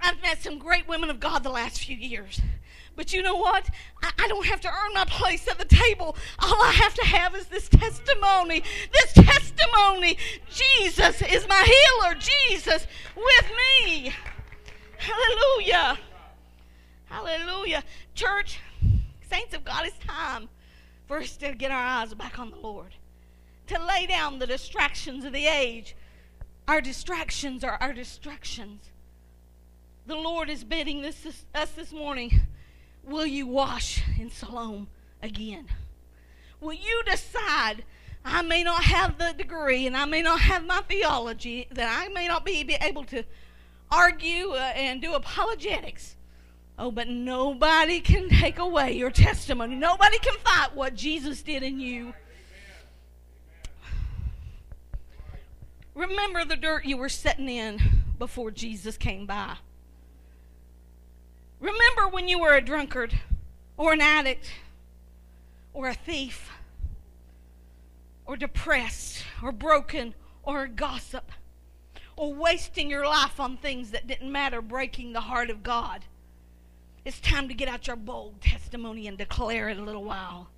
I've 0.00 0.20
met 0.20 0.42
some 0.42 0.58
great 0.58 0.88
women 0.88 1.10
of 1.10 1.20
God 1.20 1.44
the 1.44 1.50
last 1.50 1.80
few 1.84 1.96
years. 1.96 2.40
But 2.96 3.12
you 3.12 3.22
know 3.22 3.36
what? 3.36 3.70
I, 4.02 4.10
I, 4.18 4.28
don't 4.28 4.44
have 4.46 4.60
to 4.62 4.68
earn 4.68 4.92
my 4.94 5.04
place 5.06 5.48
at 5.48 5.58
the 5.58 5.64
table. 5.64 6.16
All 6.38 6.62
I 6.62 6.72
have 6.72 6.94
to 6.94 7.04
have 7.04 7.34
is 7.34 7.46
this 7.46 7.68
testimony. 7.68 8.62
This 8.92 9.12
testimony. 9.14 10.18
Jesus 10.50 11.22
is 11.22 11.48
my 11.48 11.62
healer. 11.62 12.14
Jesus 12.14 12.86
with 13.16 13.52
me. 13.86 14.12
Hallelujah. 14.98 15.98
Hallelujah. 17.06 17.82
Church, 18.14 18.60
saints 19.30 19.54
of 19.54 19.64
God, 19.64 19.86
it's 19.86 19.98
time 19.98 20.48
for 21.06 21.18
us 21.18 21.36
to 21.38 21.54
get 21.54 21.70
our 21.70 21.84
eyes 21.84 22.12
back 22.14 22.38
on 22.38 22.50
the 22.50 22.58
Lord. 22.58 22.94
To 23.68 23.84
lay 23.84 24.06
down 24.06 24.38
the 24.38 24.46
distractions 24.46 25.24
of 25.24 25.32
the 25.32 25.46
age. 25.46 25.96
Our 26.68 26.80
distractions 26.80 27.64
are 27.64 27.76
our 27.80 27.92
distractions. 27.92 28.90
The 30.06 30.16
Lord 30.16 30.48
is 30.50 30.64
bidding 30.64 31.02
this, 31.02 31.20
this, 31.22 31.44
us 31.54 31.70
this 31.72 31.92
morning 31.92 32.42
Will 33.04 33.26
you 33.26 33.46
wash 33.48 34.00
in 34.18 34.30
Siloam 34.30 34.86
again? 35.22 35.66
Will 36.60 36.74
you 36.74 37.02
decide 37.04 37.84
I 38.24 38.42
may 38.42 38.62
not 38.62 38.84
have 38.84 39.18
the 39.18 39.34
degree 39.36 39.86
and 39.86 39.96
I 39.96 40.04
may 40.04 40.22
not 40.22 40.40
have 40.40 40.64
my 40.64 40.82
theology, 40.82 41.66
that 41.72 42.00
I 42.00 42.08
may 42.08 42.28
not 42.28 42.44
be 42.44 42.76
able 42.80 43.04
to 43.06 43.24
argue 43.90 44.50
uh, 44.52 44.72
and 44.76 45.02
do 45.02 45.14
apologetics. 45.14 46.16
Oh, 46.78 46.90
but 46.90 47.08
nobody 47.08 48.00
can 48.00 48.28
take 48.28 48.58
away 48.58 48.92
your 48.92 49.10
testimony. 49.10 49.74
Nobody 49.74 50.18
can 50.18 50.34
fight 50.38 50.74
what 50.74 50.94
Jesus 50.94 51.42
did 51.42 51.62
in 51.62 51.80
you. 51.80 52.14
Remember 55.94 56.44
the 56.44 56.56
dirt 56.56 56.84
you 56.84 56.96
were 56.96 57.08
sitting 57.08 57.48
in 57.48 57.78
before 58.18 58.50
Jesus 58.50 58.96
came 58.96 59.26
by. 59.26 59.56
Remember 61.60 62.08
when 62.08 62.28
you 62.28 62.40
were 62.40 62.54
a 62.54 62.60
drunkard 62.60 63.14
or 63.76 63.92
an 63.92 64.00
addict 64.00 64.50
or 65.74 65.88
a 65.88 65.94
thief 65.94 66.50
or 68.26 68.36
depressed 68.36 69.24
or 69.42 69.52
broken 69.52 70.14
or 70.42 70.62
a 70.62 70.68
gossip 70.68 71.30
or 72.16 72.34
wasting 72.34 72.90
your 72.90 73.06
life 73.06 73.38
on 73.38 73.56
things 73.56 73.90
that 73.90 74.06
didn't 74.06 74.30
matter, 74.30 74.60
breaking 74.60 75.12
the 75.12 75.20
heart 75.20 75.50
of 75.50 75.62
God. 75.62 76.04
It's 77.04 77.20
time 77.20 77.48
to 77.48 77.54
get 77.54 77.68
out 77.68 77.86
your 77.86 77.96
bold 77.96 78.40
testimony 78.40 79.06
and 79.08 79.18
declare 79.18 79.68
it 79.68 79.78
a 79.78 79.82
little 79.82 80.04
while. 80.04 80.48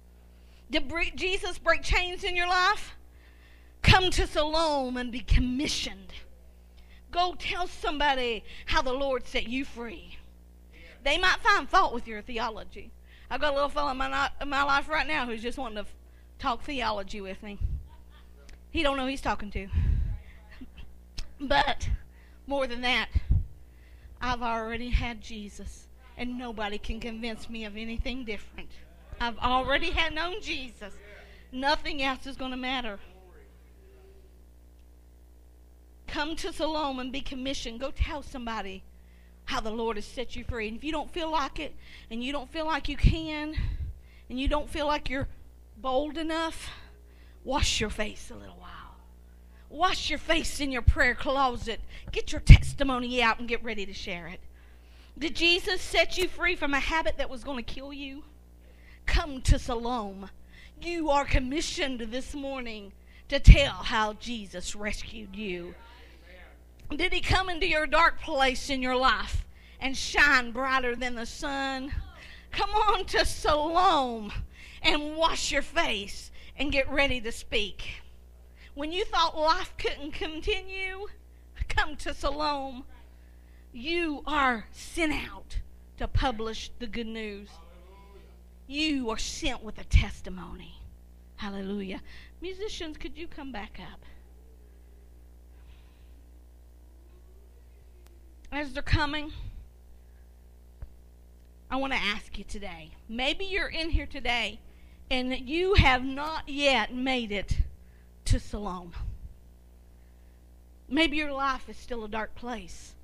Did 0.70 0.90
Jesus 1.16 1.58
break 1.58 1.82
chains 1.82 2.24
in 2.24 2.36
your 2.36 2.48
life? 2.48 2.94
Come 3.94 4.10
to 4.10 4.26
Siloam 4.26 4.96
and 4.96 5.12
be 5.12 5.20
commissioned. 5.20 6.12
Go 7.12 7.36
tell 7.38 7.68
somebody 7.68 8.42
how 8.66 8.82
the 8.82 8.92
Lord 8.92 9.24
set 9.24 9.46
you 9.46 9.64
free. 9.64 10.18
They 11.04 11.16
might 11.16 11.38
find 11.38 11.68
fault 11.68 11.94
with 11.94 12.08
your 12.08 12.20
theology. 12.20 12.90
I've 13.30 13.40
got 13.40 13.52
a 13.52 13.54
little 13.54 13.68
fellow 13.68 13.92
in 13.92 13.96
my, 13.96 14.30
in 14.40 14.48
my 14.48 14.64
life 14.64 14.88
right 14.88 15.06
now 15.06 15.26
who's 15.26 15.42
just 15.42 15.58
wanting 15.58 15.76
to 15.76 15.82
f- 15.82 15.94
talk 16.40 16.64
theology 16.64 17.20
with 17.20 17.40
me. 17.40 17.56
He 18.72 18.82
don't 18.82 18.96
know 18.96 19.06
he's 19.06 19.20
talking 19.20 19.52
to. 19.52 19.68
but 21.40 21.88
more 22.48 22.66
than 22.66 22.80
that, 22.80 23.10
I've 24.20 24.42
already 24.42 24.88
had 24.90 25.20
Jesus, 25.20 25.86
and 26.16 26.36
nobody 26.36 26.78
can 26.78 26.98
convince 26.98 27.48
me 27.48 27.64
of 27.64 27.76
anything 27.76 28.24
different. 28.24 28.70
I've 29.20 29.38
already 29.38 29.92
had 29.92 30.12
known 30.12 30.42
Jesus. 30.42 30.94
Nothing 31.52 32.02
else 32.02 32.26
is 32.26 32.34
going 32.34 32.50
to 32.50 32.56
matter. 32.56 32.98
Come 36.14 36.36
to 36.36 36.52
Siloam 36.52 37.00
and 37.00 37.10
be 37.10 37.20
commissioned. 37.20 37.80
Go 37.80 37.90
tell 37.90 38.22
somebody 38.22 38.84
how 39.46 39.60
the 39.60 39.72
Lord 39.72 39.96
has 39.96 40.04
set 40.04 40.36
you 40.36 40.44
free. 40.44 40.68
And 40.68 40.76
if 40.76 40.84
you 40.84 40.92
don't 40.92 41.12
feel 41.12 41.28
like 41.28 41.58
it, 41.58 41.74
and 42.08 42.22
you 42.22 42.30
don't 42.30 42.48
feel 42.52 42.66
like 42.66 42.88
you 42.88 42.96
can, 42.96 43.56
and 44.30 44.38
you 44.38 44.46
don't 44.46 44.70
feel 44.70 44.86
like 44.86 45.10
you're 45.10 45.26
bold 45.76 46.16
enough, 46.16 46.70
wash 47.42 47.80
your 47.80 47.90
face 47.90 48.30
a 48.30 48.36
little 48.36 48.54
while. 48.60 48.94
Wash 49.68 50.08
your 50.08 50.20
face 50.20 50.60
in 50.60 50.70
your 50.70 50.82
prayer 50.82 51.16
closet. 51.16 51.80
Get 52.12 52.30
your 52.30 52.42
testimony 52.42 53.20
out 53.20 53.40
and 53.40 53.48
get 53.48 53.64
ready 53.64 53.84
to 53.84 53.92
share 53.92 54.28
it. 54.28 54.38
Did 55.18 55.34
Jesus 55.34 55.82
set 55.82 56.16
you 56.16 56.28
free 56.28 56.54
from 56.54 56.74
a 56.74 56.78
habit 56.78 57.18
that 57.18 57.28
was 57.28 57.42
going 57.42 57.64
to 57.64 57.74
kill 57.74 57.92
you? 57.92 58.22
Come 59.04 59.42
to 59.42 59.58
Siloam. 59.58 60.30
You 60.80 61.10
are 61.10 61.24
commissioned 61.24 62.02
this 62.12 62.36
morning 62.36 62.92
to 63.30 63.40
tell 63.40 63.72
how 63.72 64.12
Jesus 64.12 64.76
rescued 64.76 65.34
you. 65.34 65.74
Did 66.90 67.12
he 67.12 67.20
come 67.20 67.48
into 67.48 67.66
your 67.66 67.86
dark 67.86 68.20
place 68.20 68.70
in 68.70 68.82
your 68.82 68.96
life 68.96 69.44
and 69.80 69.96
shine 69.96 70.52
brighter 70.52 70.94
than 70.94 71.14
the 71.14 71.26
sun? 71.26 71.92
Come 72.50 72.70
on 72.70 73.04
to 73.06 73.24
Siloam 73.24 74.32
and 74.82 75.16
wash 75.16 75.50
your 75.50 75.62
face 75.62 76.30
and 76.56 76.70
get 76.70 76.88
ready 76.90 77.20
to 77.20 77.32
speak. 77.32 78.02
When 78.74 78.92
you 78.92 79.04
thought 79.04 79.36
life 79.36 79.74
couldn't 79.76 80.12
continue, 80.12 81.06
come 81.68 81.96
to 81.96 82.14
Siloam. 82.14 82.84
You 83.72 84.22
are 84.26 84.66
sent 84.70 85.12
out 85.12 85.58
to 85.96 86.06
publish 86.06 86.70
the 86.78 86.86
good 86.86 87.06
news. 87.06 87.48
You 88.66 89.10
are 89.10 89.18
sent 89.18 89.62
with 89.62 89.78
a 89.78 89.84
testimony. 89.84 90.80
Hallelujah. 91.36 92.00
Musicians, 92.40 92.96
could 92.96 93.16
you 93.18 93.26
come 93.26 93.52
back 93.52 93.80
up? 93.92 94.00
As 98.56 98.72
they're 98.72 98.82
coming, 98.82 99.32
I 101.70 101.76
want 101.76 101.92
to 101.92 101.98
ask 101.98 102.38
you 102.38 102.44
today. 102.44 102.90
Maybe 103.08 103.44
you're 103.44 103.68
in 103.68 103.90
here 103.90 104.06
today 104.06 104.60
and 105.10 105.32
you 105.48 105.74
have 105.74 106.04
not 106.04 106.48
yet 106.48 106.94
made 106.94 107.32
it 107.32 107.58
to 108.26 108.38
Siloam. 108.38 108.92
Maybe 110.88 111.16
your 111.16 111.32
life 111.32 111.68
is 111.68 111.76
still 111.76 112.04
a 112.04 112.08
dark 112.08 112.34
place. 112.34 112.94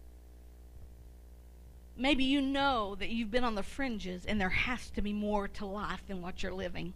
Maybe 1.96 2.24
you 2.24 2.40
know 2.40 2.94
that 2.98 3.10
you've 3.10 3.30
been 3.30 3.44
on 3.44 3.54
the 3.54 3.62
fringes 3.62 4.24
and 4.24 4.40
there 4.40 4.50
has 4.50 4.88
to 4.90 5.02
be 5.02 5.12
more 5.12 5.48
to 5.48 5.66
life 5.66 6.02
than 6.06 6.22
what 6.22 6.42
you're 6.42 6.52
living. 6.52 6.94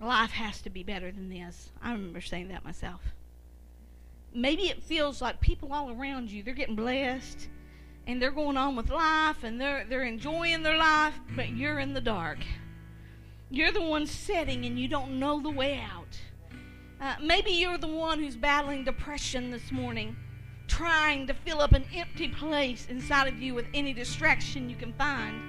Life 0.00 0.30
has 0.30 0.62
to 0.62 0.70
be 0.70 0.82
better 0.82 1.10
than 1.10 1.28
this. 1.28 1.70
I 1.82 1.92
remember 1.92 2.20
saying 2.20 2.48
that 2.48 2.64
myself 2.64 3.02
maybe 4.34 4.68
it 4.68 4.82
feels 4.82 5.20
like 5.20 5.40
people 5.40 5.72
all 5.72 5.90
around 5.90 6.30
you, 6.30 6.42
they're 6.42 6.54
getting 6.54 6.76
blessed 6.76 7.48
and 8.06 8.20
they're 8.20 8.30
going 8.30 8.56
on 8.56 8.74
with 8.74 8.90
life 8.90 9.44
and 9.44 9.60
they're 9.60 9.84
they're 9.88 10.04
enjoying 10.04 10.62
their 10.62 10.76
life, 10.76 11.14
but 11.36 11.50
you're 11.50 11.78
in 11.78 11.94
the 11.94 12.00
dark. 12.00 12.38
You're 13.50 13.72
the 13.72 13.82
one 13.82 14.06
setting 14.06 14.64
and 14.64 14.78
you 14.78 14.88
don't 14.88 15.18
know 15.18 15.40
the 15.40 15.50
way 15.50 15.78
out. 15.78 16.18
Uh, 17.00 17.14
maybe 17.22 17.50
you're 17.50 17.78
the 17.78 17.86
one 17.86 18.18
who's 18.18 18.36
battling 18.36 18.84
depression 18.84 19.50
this 19.50 19.70
morning, 19.70 20.16
trying 20.66 21.26
to 21.26 21.34
fill 21.34 21.60
up 21.60 21.72
an 21.72 21.84
empty 21.94 22.28
place 22.28 22.86
inside 22.90 23.28
of 23.28 23.40
you 23.40 23.54
with 23.54 23.66
any 23.72 23.92
distraction 23.92 24.68
you 24.68 24.76
can 24.76 24.92
find. 24.94 25.40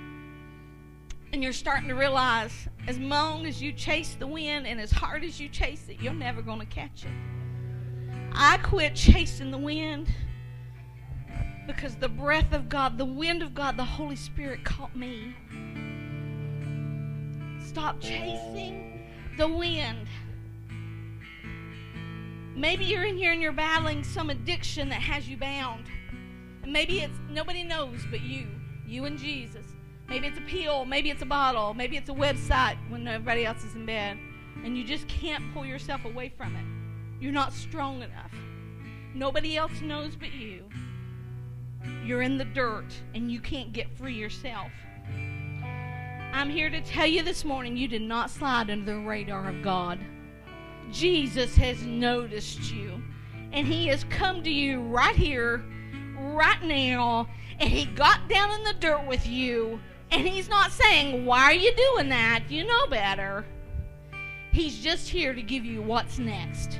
And 1.33 1.43
you're 1.43 1.53
starting 1.53 1.89
to 1.89 1.95
realize 1.95 2.67
as 2.87 2.99
long 2.99 3.45
as 3.45 3.61
you 3.61 3.71
chase 3.71 4.15
the 4.15 4.27
wind 4.27 4.67
and 4.67 4.79
as 4.79 4.91
hard 4.91 5.23
as 5.23 5.39
you 5.39 5.49
chase 5.49 5.87
it, 5.89 6.01
you're 6.01 6.13
never 6.13 6.41
going 6.41 6.59
to 6.59 6.65
catch 6.65 7.03
it. 7.03 7.38
I 8.33 8.57
quit 8.63 8.95
chasing 8.95 9.51
the 9.51 9.57
wind 9.57 10.07
because 11.67 11.95
the 11.95 12.09
breath 12.09 12.51
of 12.51 12.67
God, 12.67 12.97
the 12.97 13.05
wind 13.05 13.43
of 13.43 13.53
God, 13.53 13.77
the 13.77 13.85
Holy 13.85 14.15
Spirit 14.15 14.63
caught 14.63 14.95
me. 14.95 15.35
Stop 17.63 18.01
chasing 18.01 19.07
the 19.37 19.47
wind. 19.47 20.07
Maybe 22.55 22.85
you're 22.85 23.05
in 23.05 23.17
here 23.17 23.31
and 23.31 23.41
you're 23.41 23.51
battling 23.51 24.03
some 24.03 24.29
addiction 24.29 24.89
that 24.89 25.01
has 25.01 25.29
you 25.29 25.37
bound. 25.37 25.85
Maybe 26.65 26.99
it's 26.99 27.17
nobody 27.29 27.63
knows 27.63 28.01
but 28.09 28.21
you, 28.21 28.47
you 28.85 29.05
and 29.05 29.17
Jesus. 29.17 29.65
Maybe 30.09 30.27
it's 30.27 30.39
a 30.39 30.41
pill, 30.41 30.85
maybe 30.85 31.11
it's 31.11 31.21
a 31.21 31.25
bottle, 31.27 31.73
maybe 31.73 31.95
it's 31.95 32.09
a 32.09 32.13
website 32.13 32.77
when 32.89 33.07
everybody 33.07 33.45
else 33.45 33.63
is 33.63 33.75
in 33.75 33.85
bed. 33.85 34.17
And 34.65 34.75
you 34.75 34.83
just 34.83 35.07
can't 35.07 35.53
pull 35.53 35.65
yourself 35.65 36.03
away 36.03 36.33
from 36.35 36.55
it. 36.55 36.78
You're 37.19 37.32
not 37.32 37.53
strong 37.53 38.01
enough. 38.01 38.32
Nobody 39.13 39.58
else 39.58 39.82
knows 39.82 40.15
but 40.15 40.32
you. 40.32 40.65
You're 42.05 42.21
in 42.21 42.38
the 42.38 42.45
dirt 42.45 42.93
and 43.13 43.32
you 43.32 43.39
can't 43.39 43.73
get 43.73 43.95
free 43.97 44.13
yourself. 44.13 44.71
I'm 46.32 46.49
here 46.49 46.69
to 46.69 46.82
tell 46.82 47.08
you 47.08 47.23
this 47.23 47.43
morning 47.43 47.75
you 47.75 47.88
did 47.88 48.01
not 48.01 48.29
slide 48.29 48.69
under 48.69 48.86
the 48.86 48.99
radar 48.99 49.49
of 49.49 49.62
God. 49.62 49.99
Jesus 50.91 51.55
has 51.55 51.84
noticed 51.84 52.71
you 52.71 53.01
and 53.51 53.67
he 53.67 53.88
has 53.88 54.03
come 54.05 54.43
to 54.43 54.49
you 54.49 54.82
right 54.82 55.15
here, 55.15 55.65
right 56.17 56.62
now, 56.63 57.27
and 57.60 57.69
he 57.69 57.86
got 57.86 58.29
down 58.29 58.51
in 58.51 58.63
the 58.63 58.73
dirt 58.79 59.05
with 59.08 59.27
you. 59.27 59.79
And 60.12 60.27
he's 60.27 60.49
not 60.49 60.71
saying, 60.71 61.25
Why 61.25 61.43
are 61.43 61.53
you 61.53 61.73
doing 61.75 62.10
that? 62.10 62.43
You 62.49 62.65
know 62.65 62.88
better. 62.88 63.45
He's 64.51 64.79
just 64.79 65.10
here 65.10 65.34
to 65.34 65.41
give 65.41 65.65
you 65.65 65.82
what's 65.82 66.17
next. 66.17 66.79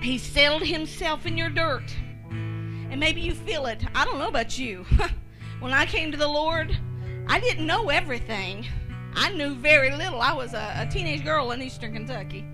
He 0.00 0.16
settled 0.18 0.62
himself 0.62 1.26
in 1.26 1.36
your 1.36 1.50
dirt. 1.50 1.94
And 2.30 2.98
maybe 2.98 3.20
you 3.20 3.34
feel 3.34 3.66
it. 3.66 3.84
I 3.94 4.04
don't 4.04 4.18
know 4.18 4.28
about 4.28 4.58
you. 4.58 4.84
when 5.60 5.72
I 5.72 5.86
came 5.86 6.10
to 6.10 6.16
the 6.16 6.28
Lord, 6.28 6.76
I 7.28 7.38
didn't 7.38 7.66
know 7.66 7.90
everything. 7.90 8.66
I 9.14 9.30
knew 9.32 9.54
very 9.54 9.94
little. 9.94 10.20
I 10.20 10.32
was 10.32 10.54
a, 10.54 10.74
a 10.76 10.86
teenage 10.90 11.24
girl 11.24 11.50
in 11.52 11.62
eastern 11.62 11.92
Kentucky. 11.92 12.44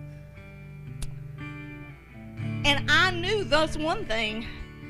And 2.64 2.90
I 2.90 3.12
knew 3.12 3.44
thus 3.44 3.76
one 3.76 4.06
thing 4.06 4.44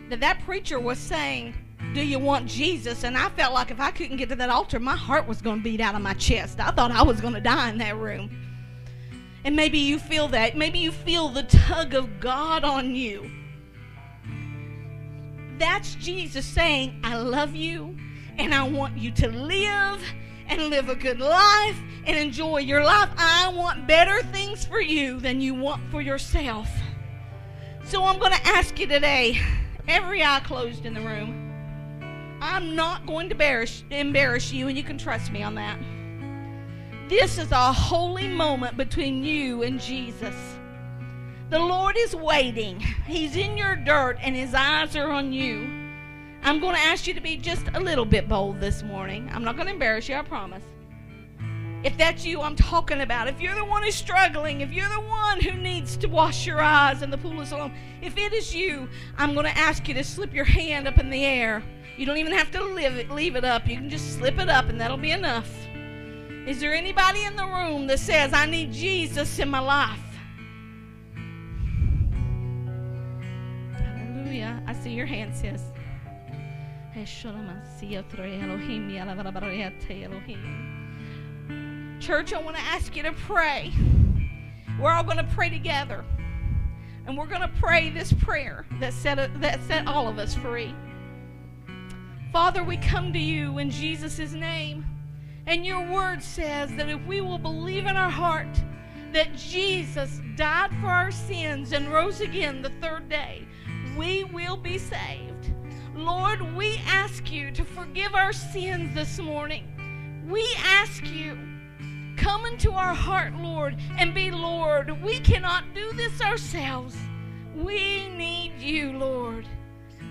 that 0.08 0.20
that 0.20 0.40
preacher 0.44 0.80
was 0.80 0.98
saying, 0.98 1.54
Do 1.94 2.00
you 2.00 2.18
want 2.18 2.48
Jesus? 2.48 3.04
And 3.04 3.16
I 3.18 3.28
felt 3.30 3.52
like 3.52 3.70
if 3.70 3.80
I 3.80 3.90
couldn't 3.90 4.16
get 4.16 4.30
to 4.30 4.36
that 4.36 4.48
altar, 4.48 4.80
my 4.80 4.96
heart 4.96 5.28
was 5.28 5.42
going 5.42 5.58
to 5.58 5.62
beat 5.62 5.80
out 5.80 5.94
of 5.94 6.00
my 6.00 6.14
chest. 6.14 6.58
I 6.58 6.70
thought 6.70 6.90
I 6.90 7.02
was 7.02 7.20
going 7.20 7.34
to 7.34 7.40
die 7.40 7.68
in 7.68 7.78
that 7.78 7.96
room. 7.96 8.45
And 9.46 9.54
maybe 9.54 9.78
you 9.78 10.00
feel 10.00 10.26
that. 10.28 10.56
Maybe 10.56 10.80
you 10.80 10.90
feel 10.90 11.28
the 11.28 11.44
tug 11.44 11.94
of 11.94 12.18
God 12.18 12.64
on 12.64 12.96
you. 12.96 13.30
That's 15.56 15.94
Jesus 15.94 16.44
saying, 16.44 17.00
I 17.04 17.16
love 17.16 17.54
you 17.54 17.96
and 18.38 18.52
I 18.52 18.68
want 18.68 18.98
you 18.98 19.12
to 19.12 19.28
live 19.28 20.02
and 20.48 20.62
live 20.64 20.88
a 20.88 20.96
good 20.96 21.20
life 21.20 21.80
and 22.06 22.16
enjoy 22.16 22.58
your 22.58 22.82
life. 22.82 23.08
I 23.16 23.52
want 23.54 23.86
better 23.86 24.20
things 24.32 24.64
for 24.64 24.80
you 24.80 25.20
than 25.20 25.40
you 25.40 25.54
want 25.54 25.80
for 25.92 26.00
yourself. 26.00 26.68
So 27.84 28.02
I'm 28.02 28.18
going 28.18 28.32
to 28.32 28.48
ask 28.48 28.80
you 28.80 28.88
today, 28.88 29.40
every 29.86 30.24
eye 30.24 30.40
closed 30.40 30.84
in 30.84 30.92
the 30.92 31.02
room. 31.02 31.52
I'm 32.42 32.74
not 32.74 33.06
going 33.06 33.28
to 33.28 33.34
embarrass, 33.34 33.84
embarrass 33.92 34.52
you, 34.52 34.66
and 34.66 34.76
you 34.76 34.82
can 34.82 34.98
trust 34.98 35.30
me 35.30 35.44
on 35.44 35.54
that. 35.54 35.78
This 37.08 37.38
is 37.38 37.52
a 37.52 37.72
holy 37.72 38.26
moment 38.26 38.76
between 38.76 39.22
you 39.22 39.62
and 39.62 39.80
Jesus. 39.80 40.34
The 41.50 41.58
Lord 41.58 41.94
is 41.96 42.16
waiting. 42.16 42.80
He's 42.80 43.36
in 43.36 43.56
your 43.56 43.76
dirt 43.76 44.18
and 44.20 44.34
his 44.34 44.54
eyes 44.54 44.96
are 44.96 45.12
on 45.12 45.32
you. 45.32 45.70
I'm 46.42 46.58
going 46.58 46.74
to 46.74 46.80
ask 46.80 47.06
you 47.06 47.14
to 47.14 47.20
be 47.20 47.36
just 47.36 47.68
a 47.74 47.80
little 47.80 48.04
bit 48.04 48.28
bold 48.28 48.58
this 48.58 48.82
morning. 48.82 49.30
I'm 49.32 49.44
not 49.44 49.54
going 49.54 49.68
to 49.68 49.72
embarrass 49.72 50.08
you, 50.08 50.16
I 50.16 50.22
promise. 50.22 50.64
If 51.84 51.96
that's 51.96 52.26
you 52.26 52.40
I'm 52.40 52.56
talking 52.56 53.00
about, 53.00 53.28
if 53.28 53.40
you're 53.40 53.54
the 53.54 53.64
one 53.64 53.84
who's 53.84 53.94
struggling, 53.94 54.60
if 54.60 54.72
you're 54.72 54.88
the 54.88 55.00
one 55.02 55.40
who 55.40 55.52
needs 55.52 55.96
to 55.98 56.08
wash 56.08 56.44
your 56.44 56.60
eyes 56.60 57.02
in 57.02 57.10
the 57.12 57.18
pool 57.18 57.40
of 57.40 57.46
Siloam, 57.46 57.72
if 58.02 58.18
it 58.18 58.32
is 58.32 58.52
you, 58.52 58.88
I'm 59.16 59.32
going 59.32 59.46
to 59.46 59.56
ask 59.56 59.86
you 59.86 59.94
to 59.94 60.02
slip 60.02 60.34
your 60.34 60.44
hand 60.44 60.88
up 60.88 60.98
in 60.98 61.10
the 61.10 61.24
air. 61.24 61.62
You 61.96 62.04
don't 62.04 62.16
even 62.16 62.32
have 62.32 62.50
to 62.50 62.64
leave 62.64 62.96
it, 62.96 63.10
leave 63.12 63.36
it 63.36 63.44
up. 63.44 63.68
You 63.68 63.76
can 63.76 63.88
just 63.88 64.14
slip 64.14 64.40
it 64.40 64.48
up 64.48 64.68
and 64.68 64.80
that'll 64.80 64.96
be 64.96 65.12
enough. 65.12 65.65
Is 66.46 66.60
there 66.60 66.72
anybody 66.72 67.24
in 67.24 67.34
the 67.34 67.44
room 67.44 67.88
that 67.88 67.98
says, 67.98 68.32
I 68.32 68.46
need 68.46 68.72
Jesus 68.72 69.40
in 69.40 69.48
my 69.48 69.58
life? 69.58 69.98
Hallelujah. 73.74 74.62
I 74.64 74.72
see 74.74 74.90
your 74.90 75.06
hand, 75.06 75.34
sis. 75.34 75.60
Church, 81.98 82.32
I 82.32 82.40
want 82.40 82.56
to 82.56 82.62
ask 82.62 82.94
you 82.94 83.02
to 83.02 83.12
pray. 83.12 83.72
We're 84.80 84.92
all 84.92 85.02
going 85.02 85.16
to 85.16 85.28
pray 85.34 85.50
together. 85.50 86.04
And 87.08 87.18
we're 87.18 87.26
going 87.26 87.40
to 87.40 87.50
pray 87.60 87.90
this 87.90 88.12
prayer 88.12 88.66
that 88.78 88.92
set, 88.92 89.18
that 89.40 89.60
set 89.64 89.88
all 89.88 90.06
of 90.06 90.20
us 90.20 90.36
free. 90.36 90.72
Father, 92.32 92.62
we 92.62 92.76
come 92.76 93.12
to 93.12 93.18
you 93.18 93.58
in 93.58 93.68
Jesus' 93.68 94.32
name. 94.32 94.86
And 95.46 95.64
your 95.64 95.88
word 95.88 96.22
says 96.22 96.74
that 96.76 96.88
if 96.88 97.00
we 97.06 97.20
will 97.20 97.38
believe 97.38 97.86
in 97.86 97.96
our 97.96 98.10
heart 98.10 98.48
that 99.12 99.34
Jesus 99.36 100.20
died 100.34 100.70
for 100.80 100.88
our 100.88 101.12
sins 101.12 101.72
and 101.72 101.92
rose 101.92 102.20
again 102.20 102.62
the 102.62 102.72
third 102.80 103.08
day, 103.08 103.46
we 103.96 104.24
will 104.24 104.56
be 104.56 104.76
saved. 104.76 105.52
Lord, 105.94 106.42
we 106.56 106.78
ask 106.86 107.30
you 107.30 107.50
to 107.52 107.64
forgive 107.64 108.14
our 108.14 108.32
sins 108.32 108.94
this 108.94 109.18
morning. 109.18 110.24
We 110.28 110.44
ask 110.58 111.06
you, 111.06 111.38
come 112.16 112.44
into 112.46 112.72
our 112.72 112.94
heart, 112.94 113.34
Lord, 113.36 113.76
and 113.98 114.12
be 114.12 114.30
Lord. 114.30 115.00
We 115.02 115.20
cannot 115.20 115.74
do 115.74 115.92
this 115.92 116.20
ourselves. 116.20 116.96
We 117.54 118.08
need 118.10 118.54
you, 118.58 118.92
Lord. 118.98 119.48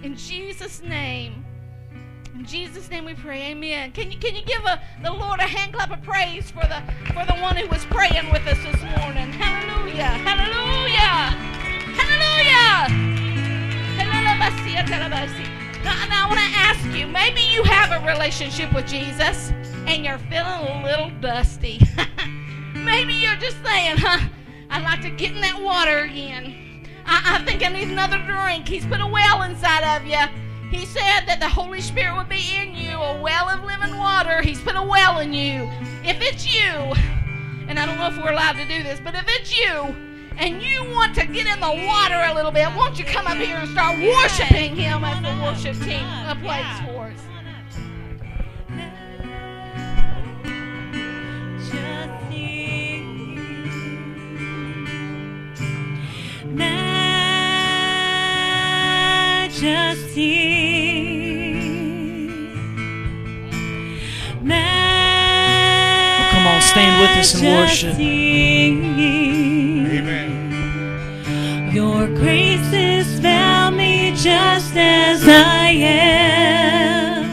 In 0.02 0.16
Jesus' 0.16 0.82
name. 0.82 1.45
In 2.36 2.46
Jesus' 2.46 2.90
name 2.90 3.06
we 3.06 3.14
pray. 3.14 3.52
Amen. 3.52 3.92
Can 3.94 4.12
you 4.12 4.18
can 4.18 4.36
you 4.36 4.44
give 4.44 4.64
a, 4.66 4.82
the 5.02 5.12
Lord 5.12 5.40
a 5.40 5.44
hand 5.44 5.74
clap 5.74 5.92
of 5.92 6.04
praise 6.04 6.52
for 6.52 6.68
the 6.68 6.84
for 7.08 7.26
the 7.26 7.40
one 7.42 7.56
who 7.56 7.68
was 7.70 7.86
praying 7.86 8.30
with 8.32 8.46
us 8.46 8.58
this 8.62 8.82
morning? 9.00 9.32
Hallelujah. 9.32 10.04
Hallelujah. 10.04 11.32
Hallelujah. 11.96 13.16
Now, 15.84 16.08
now 16.10 16.26
I 16.26 16.28
want 16.28 16.40
to 16.40 16.58
ask 16.58 16.84
you, 16.98 17.08
maybe 17.08 17.42
you 17.42 17.64
have 17.64 17.92
a 17.92 18.06
relationship 18.06 18.74
with 18.74 18.88
Jesus 18.88 19.52
and 19.88 20.04
you're 20.04 20.18
feeling 20.18 20.68
a 20.68 20.84
little 20.84 21.12
dusty. 21.22 21.80
maybe 22.76 23.14
you're 23.14 23.36
just 23.36 23.64
saying, 23.64 23.98
huh, 23.98 24.28
I'd 24.70 24.84
like 24.84 25.02
to 25.02 25.10
get 25.10 25.32
in 25.32 25.42
that 25.42 25.62
water 25.62 26.00
again. 26.00 26.84
I, 27.06 27.38
I 27.38 27.46
think 27.46 27.64
I 27.64 27.70
need 27.70 27.90
another 27.90 28.18
drink. 28.18 28.68
He's 28.68 28.86
put 28.86 29.00
a 29.00 29.08
well 29.08 29.44
inside 29.44 29.96
of 29.96 30.06
you. 30.06 30.45
He 30.76 30.86
said 30.86 31.22
that 31.28 31.40
the 31.40 31.48
Holy 31.48 31.80
Spirit 31.80 32.18
would 32.18 32.28
be 32.28 32.54
in 32.54 32.76
you, 32.76 32.98
a 32.98 33.22
well 33.22 33.48
of 33.48 33.64
living 33.64 33.98
water. 33.98 34.42
He's 34.42 34.60
put 34.60 34.76
a 34.76 34.84
well 34.84 35.20
in 35.20 35.34
you. 35.34 35.72
If 36.04 36.20
it's 36.20 36.54
you, 36.54 36.70
and 37.70 37.80
I 37.80 37.86
don't 37.86 37.98
know 37.98 38.08
if 38.08 38.18
we're 38.18 38.34
allowed 38.34 38.58
to 38.58 38.66
do 38.68 38.84
this, 38.84 39.00
but 39.02 39.16
if 39.16 39.24
it's 39.26 39.58
you, 39.58 39.96
and 40.38 40.62
you 40.62 40.84
want 40.92 41.16
to 41.16 41.26
get 41.28 41.48
in 41.48 41.62
the 41.62 41.88
water 41.88 42.22
a 42.30 42.34
little 42.34 42.52
bit, 42.52 42.68
won't 42.76 43.00
you 43.00 43.06
come 43.06 43.26
up 43.26 43.38
here 43.38 43.56
and 43.56 43.70
start 43.70 43.98
worshiping 44.00 44.76
Him 44.76 45.06
as 45.06 45.22
the 45.22 45.42
worship 45.42 45.82
team 45.82 46.06
plays 46.42 46.80
for 46.82 47.08
us? 47.08 47.22
Come 66.32 66.48
on, 66.48 66.62
stand 66.62 67.02
with 67.02 67.10
us 67.18 67.34
in 67.42 67.46
worship. 67.52 67.96
Amen. 67.96 69.26
Your 71.74 72.08
grace 72.08 72.72
has 72.72 73.20
found 73.20 73.78
me 73.78 74.12
just 74.16 74.76
as 74.76 75.28
I 75.28 75.70
am. 75.70 77.26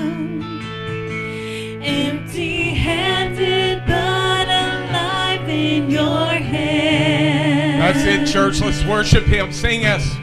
Empty 1.82 2.70
handed, 2.74 3.84
but 3.86 4.48
alive 4.48 5.48
in 5.48 5.90
your 5.90 6.28
hands. 6.28 7.78
That's 7.78 8.04
it, 8.06 8.26
church. 8.32 8.60
Let's 8.62 8.82
worship 8.86 9.24
Him. 9.24 9.52
Sing 9.52 9.84
us. 9.84 10.21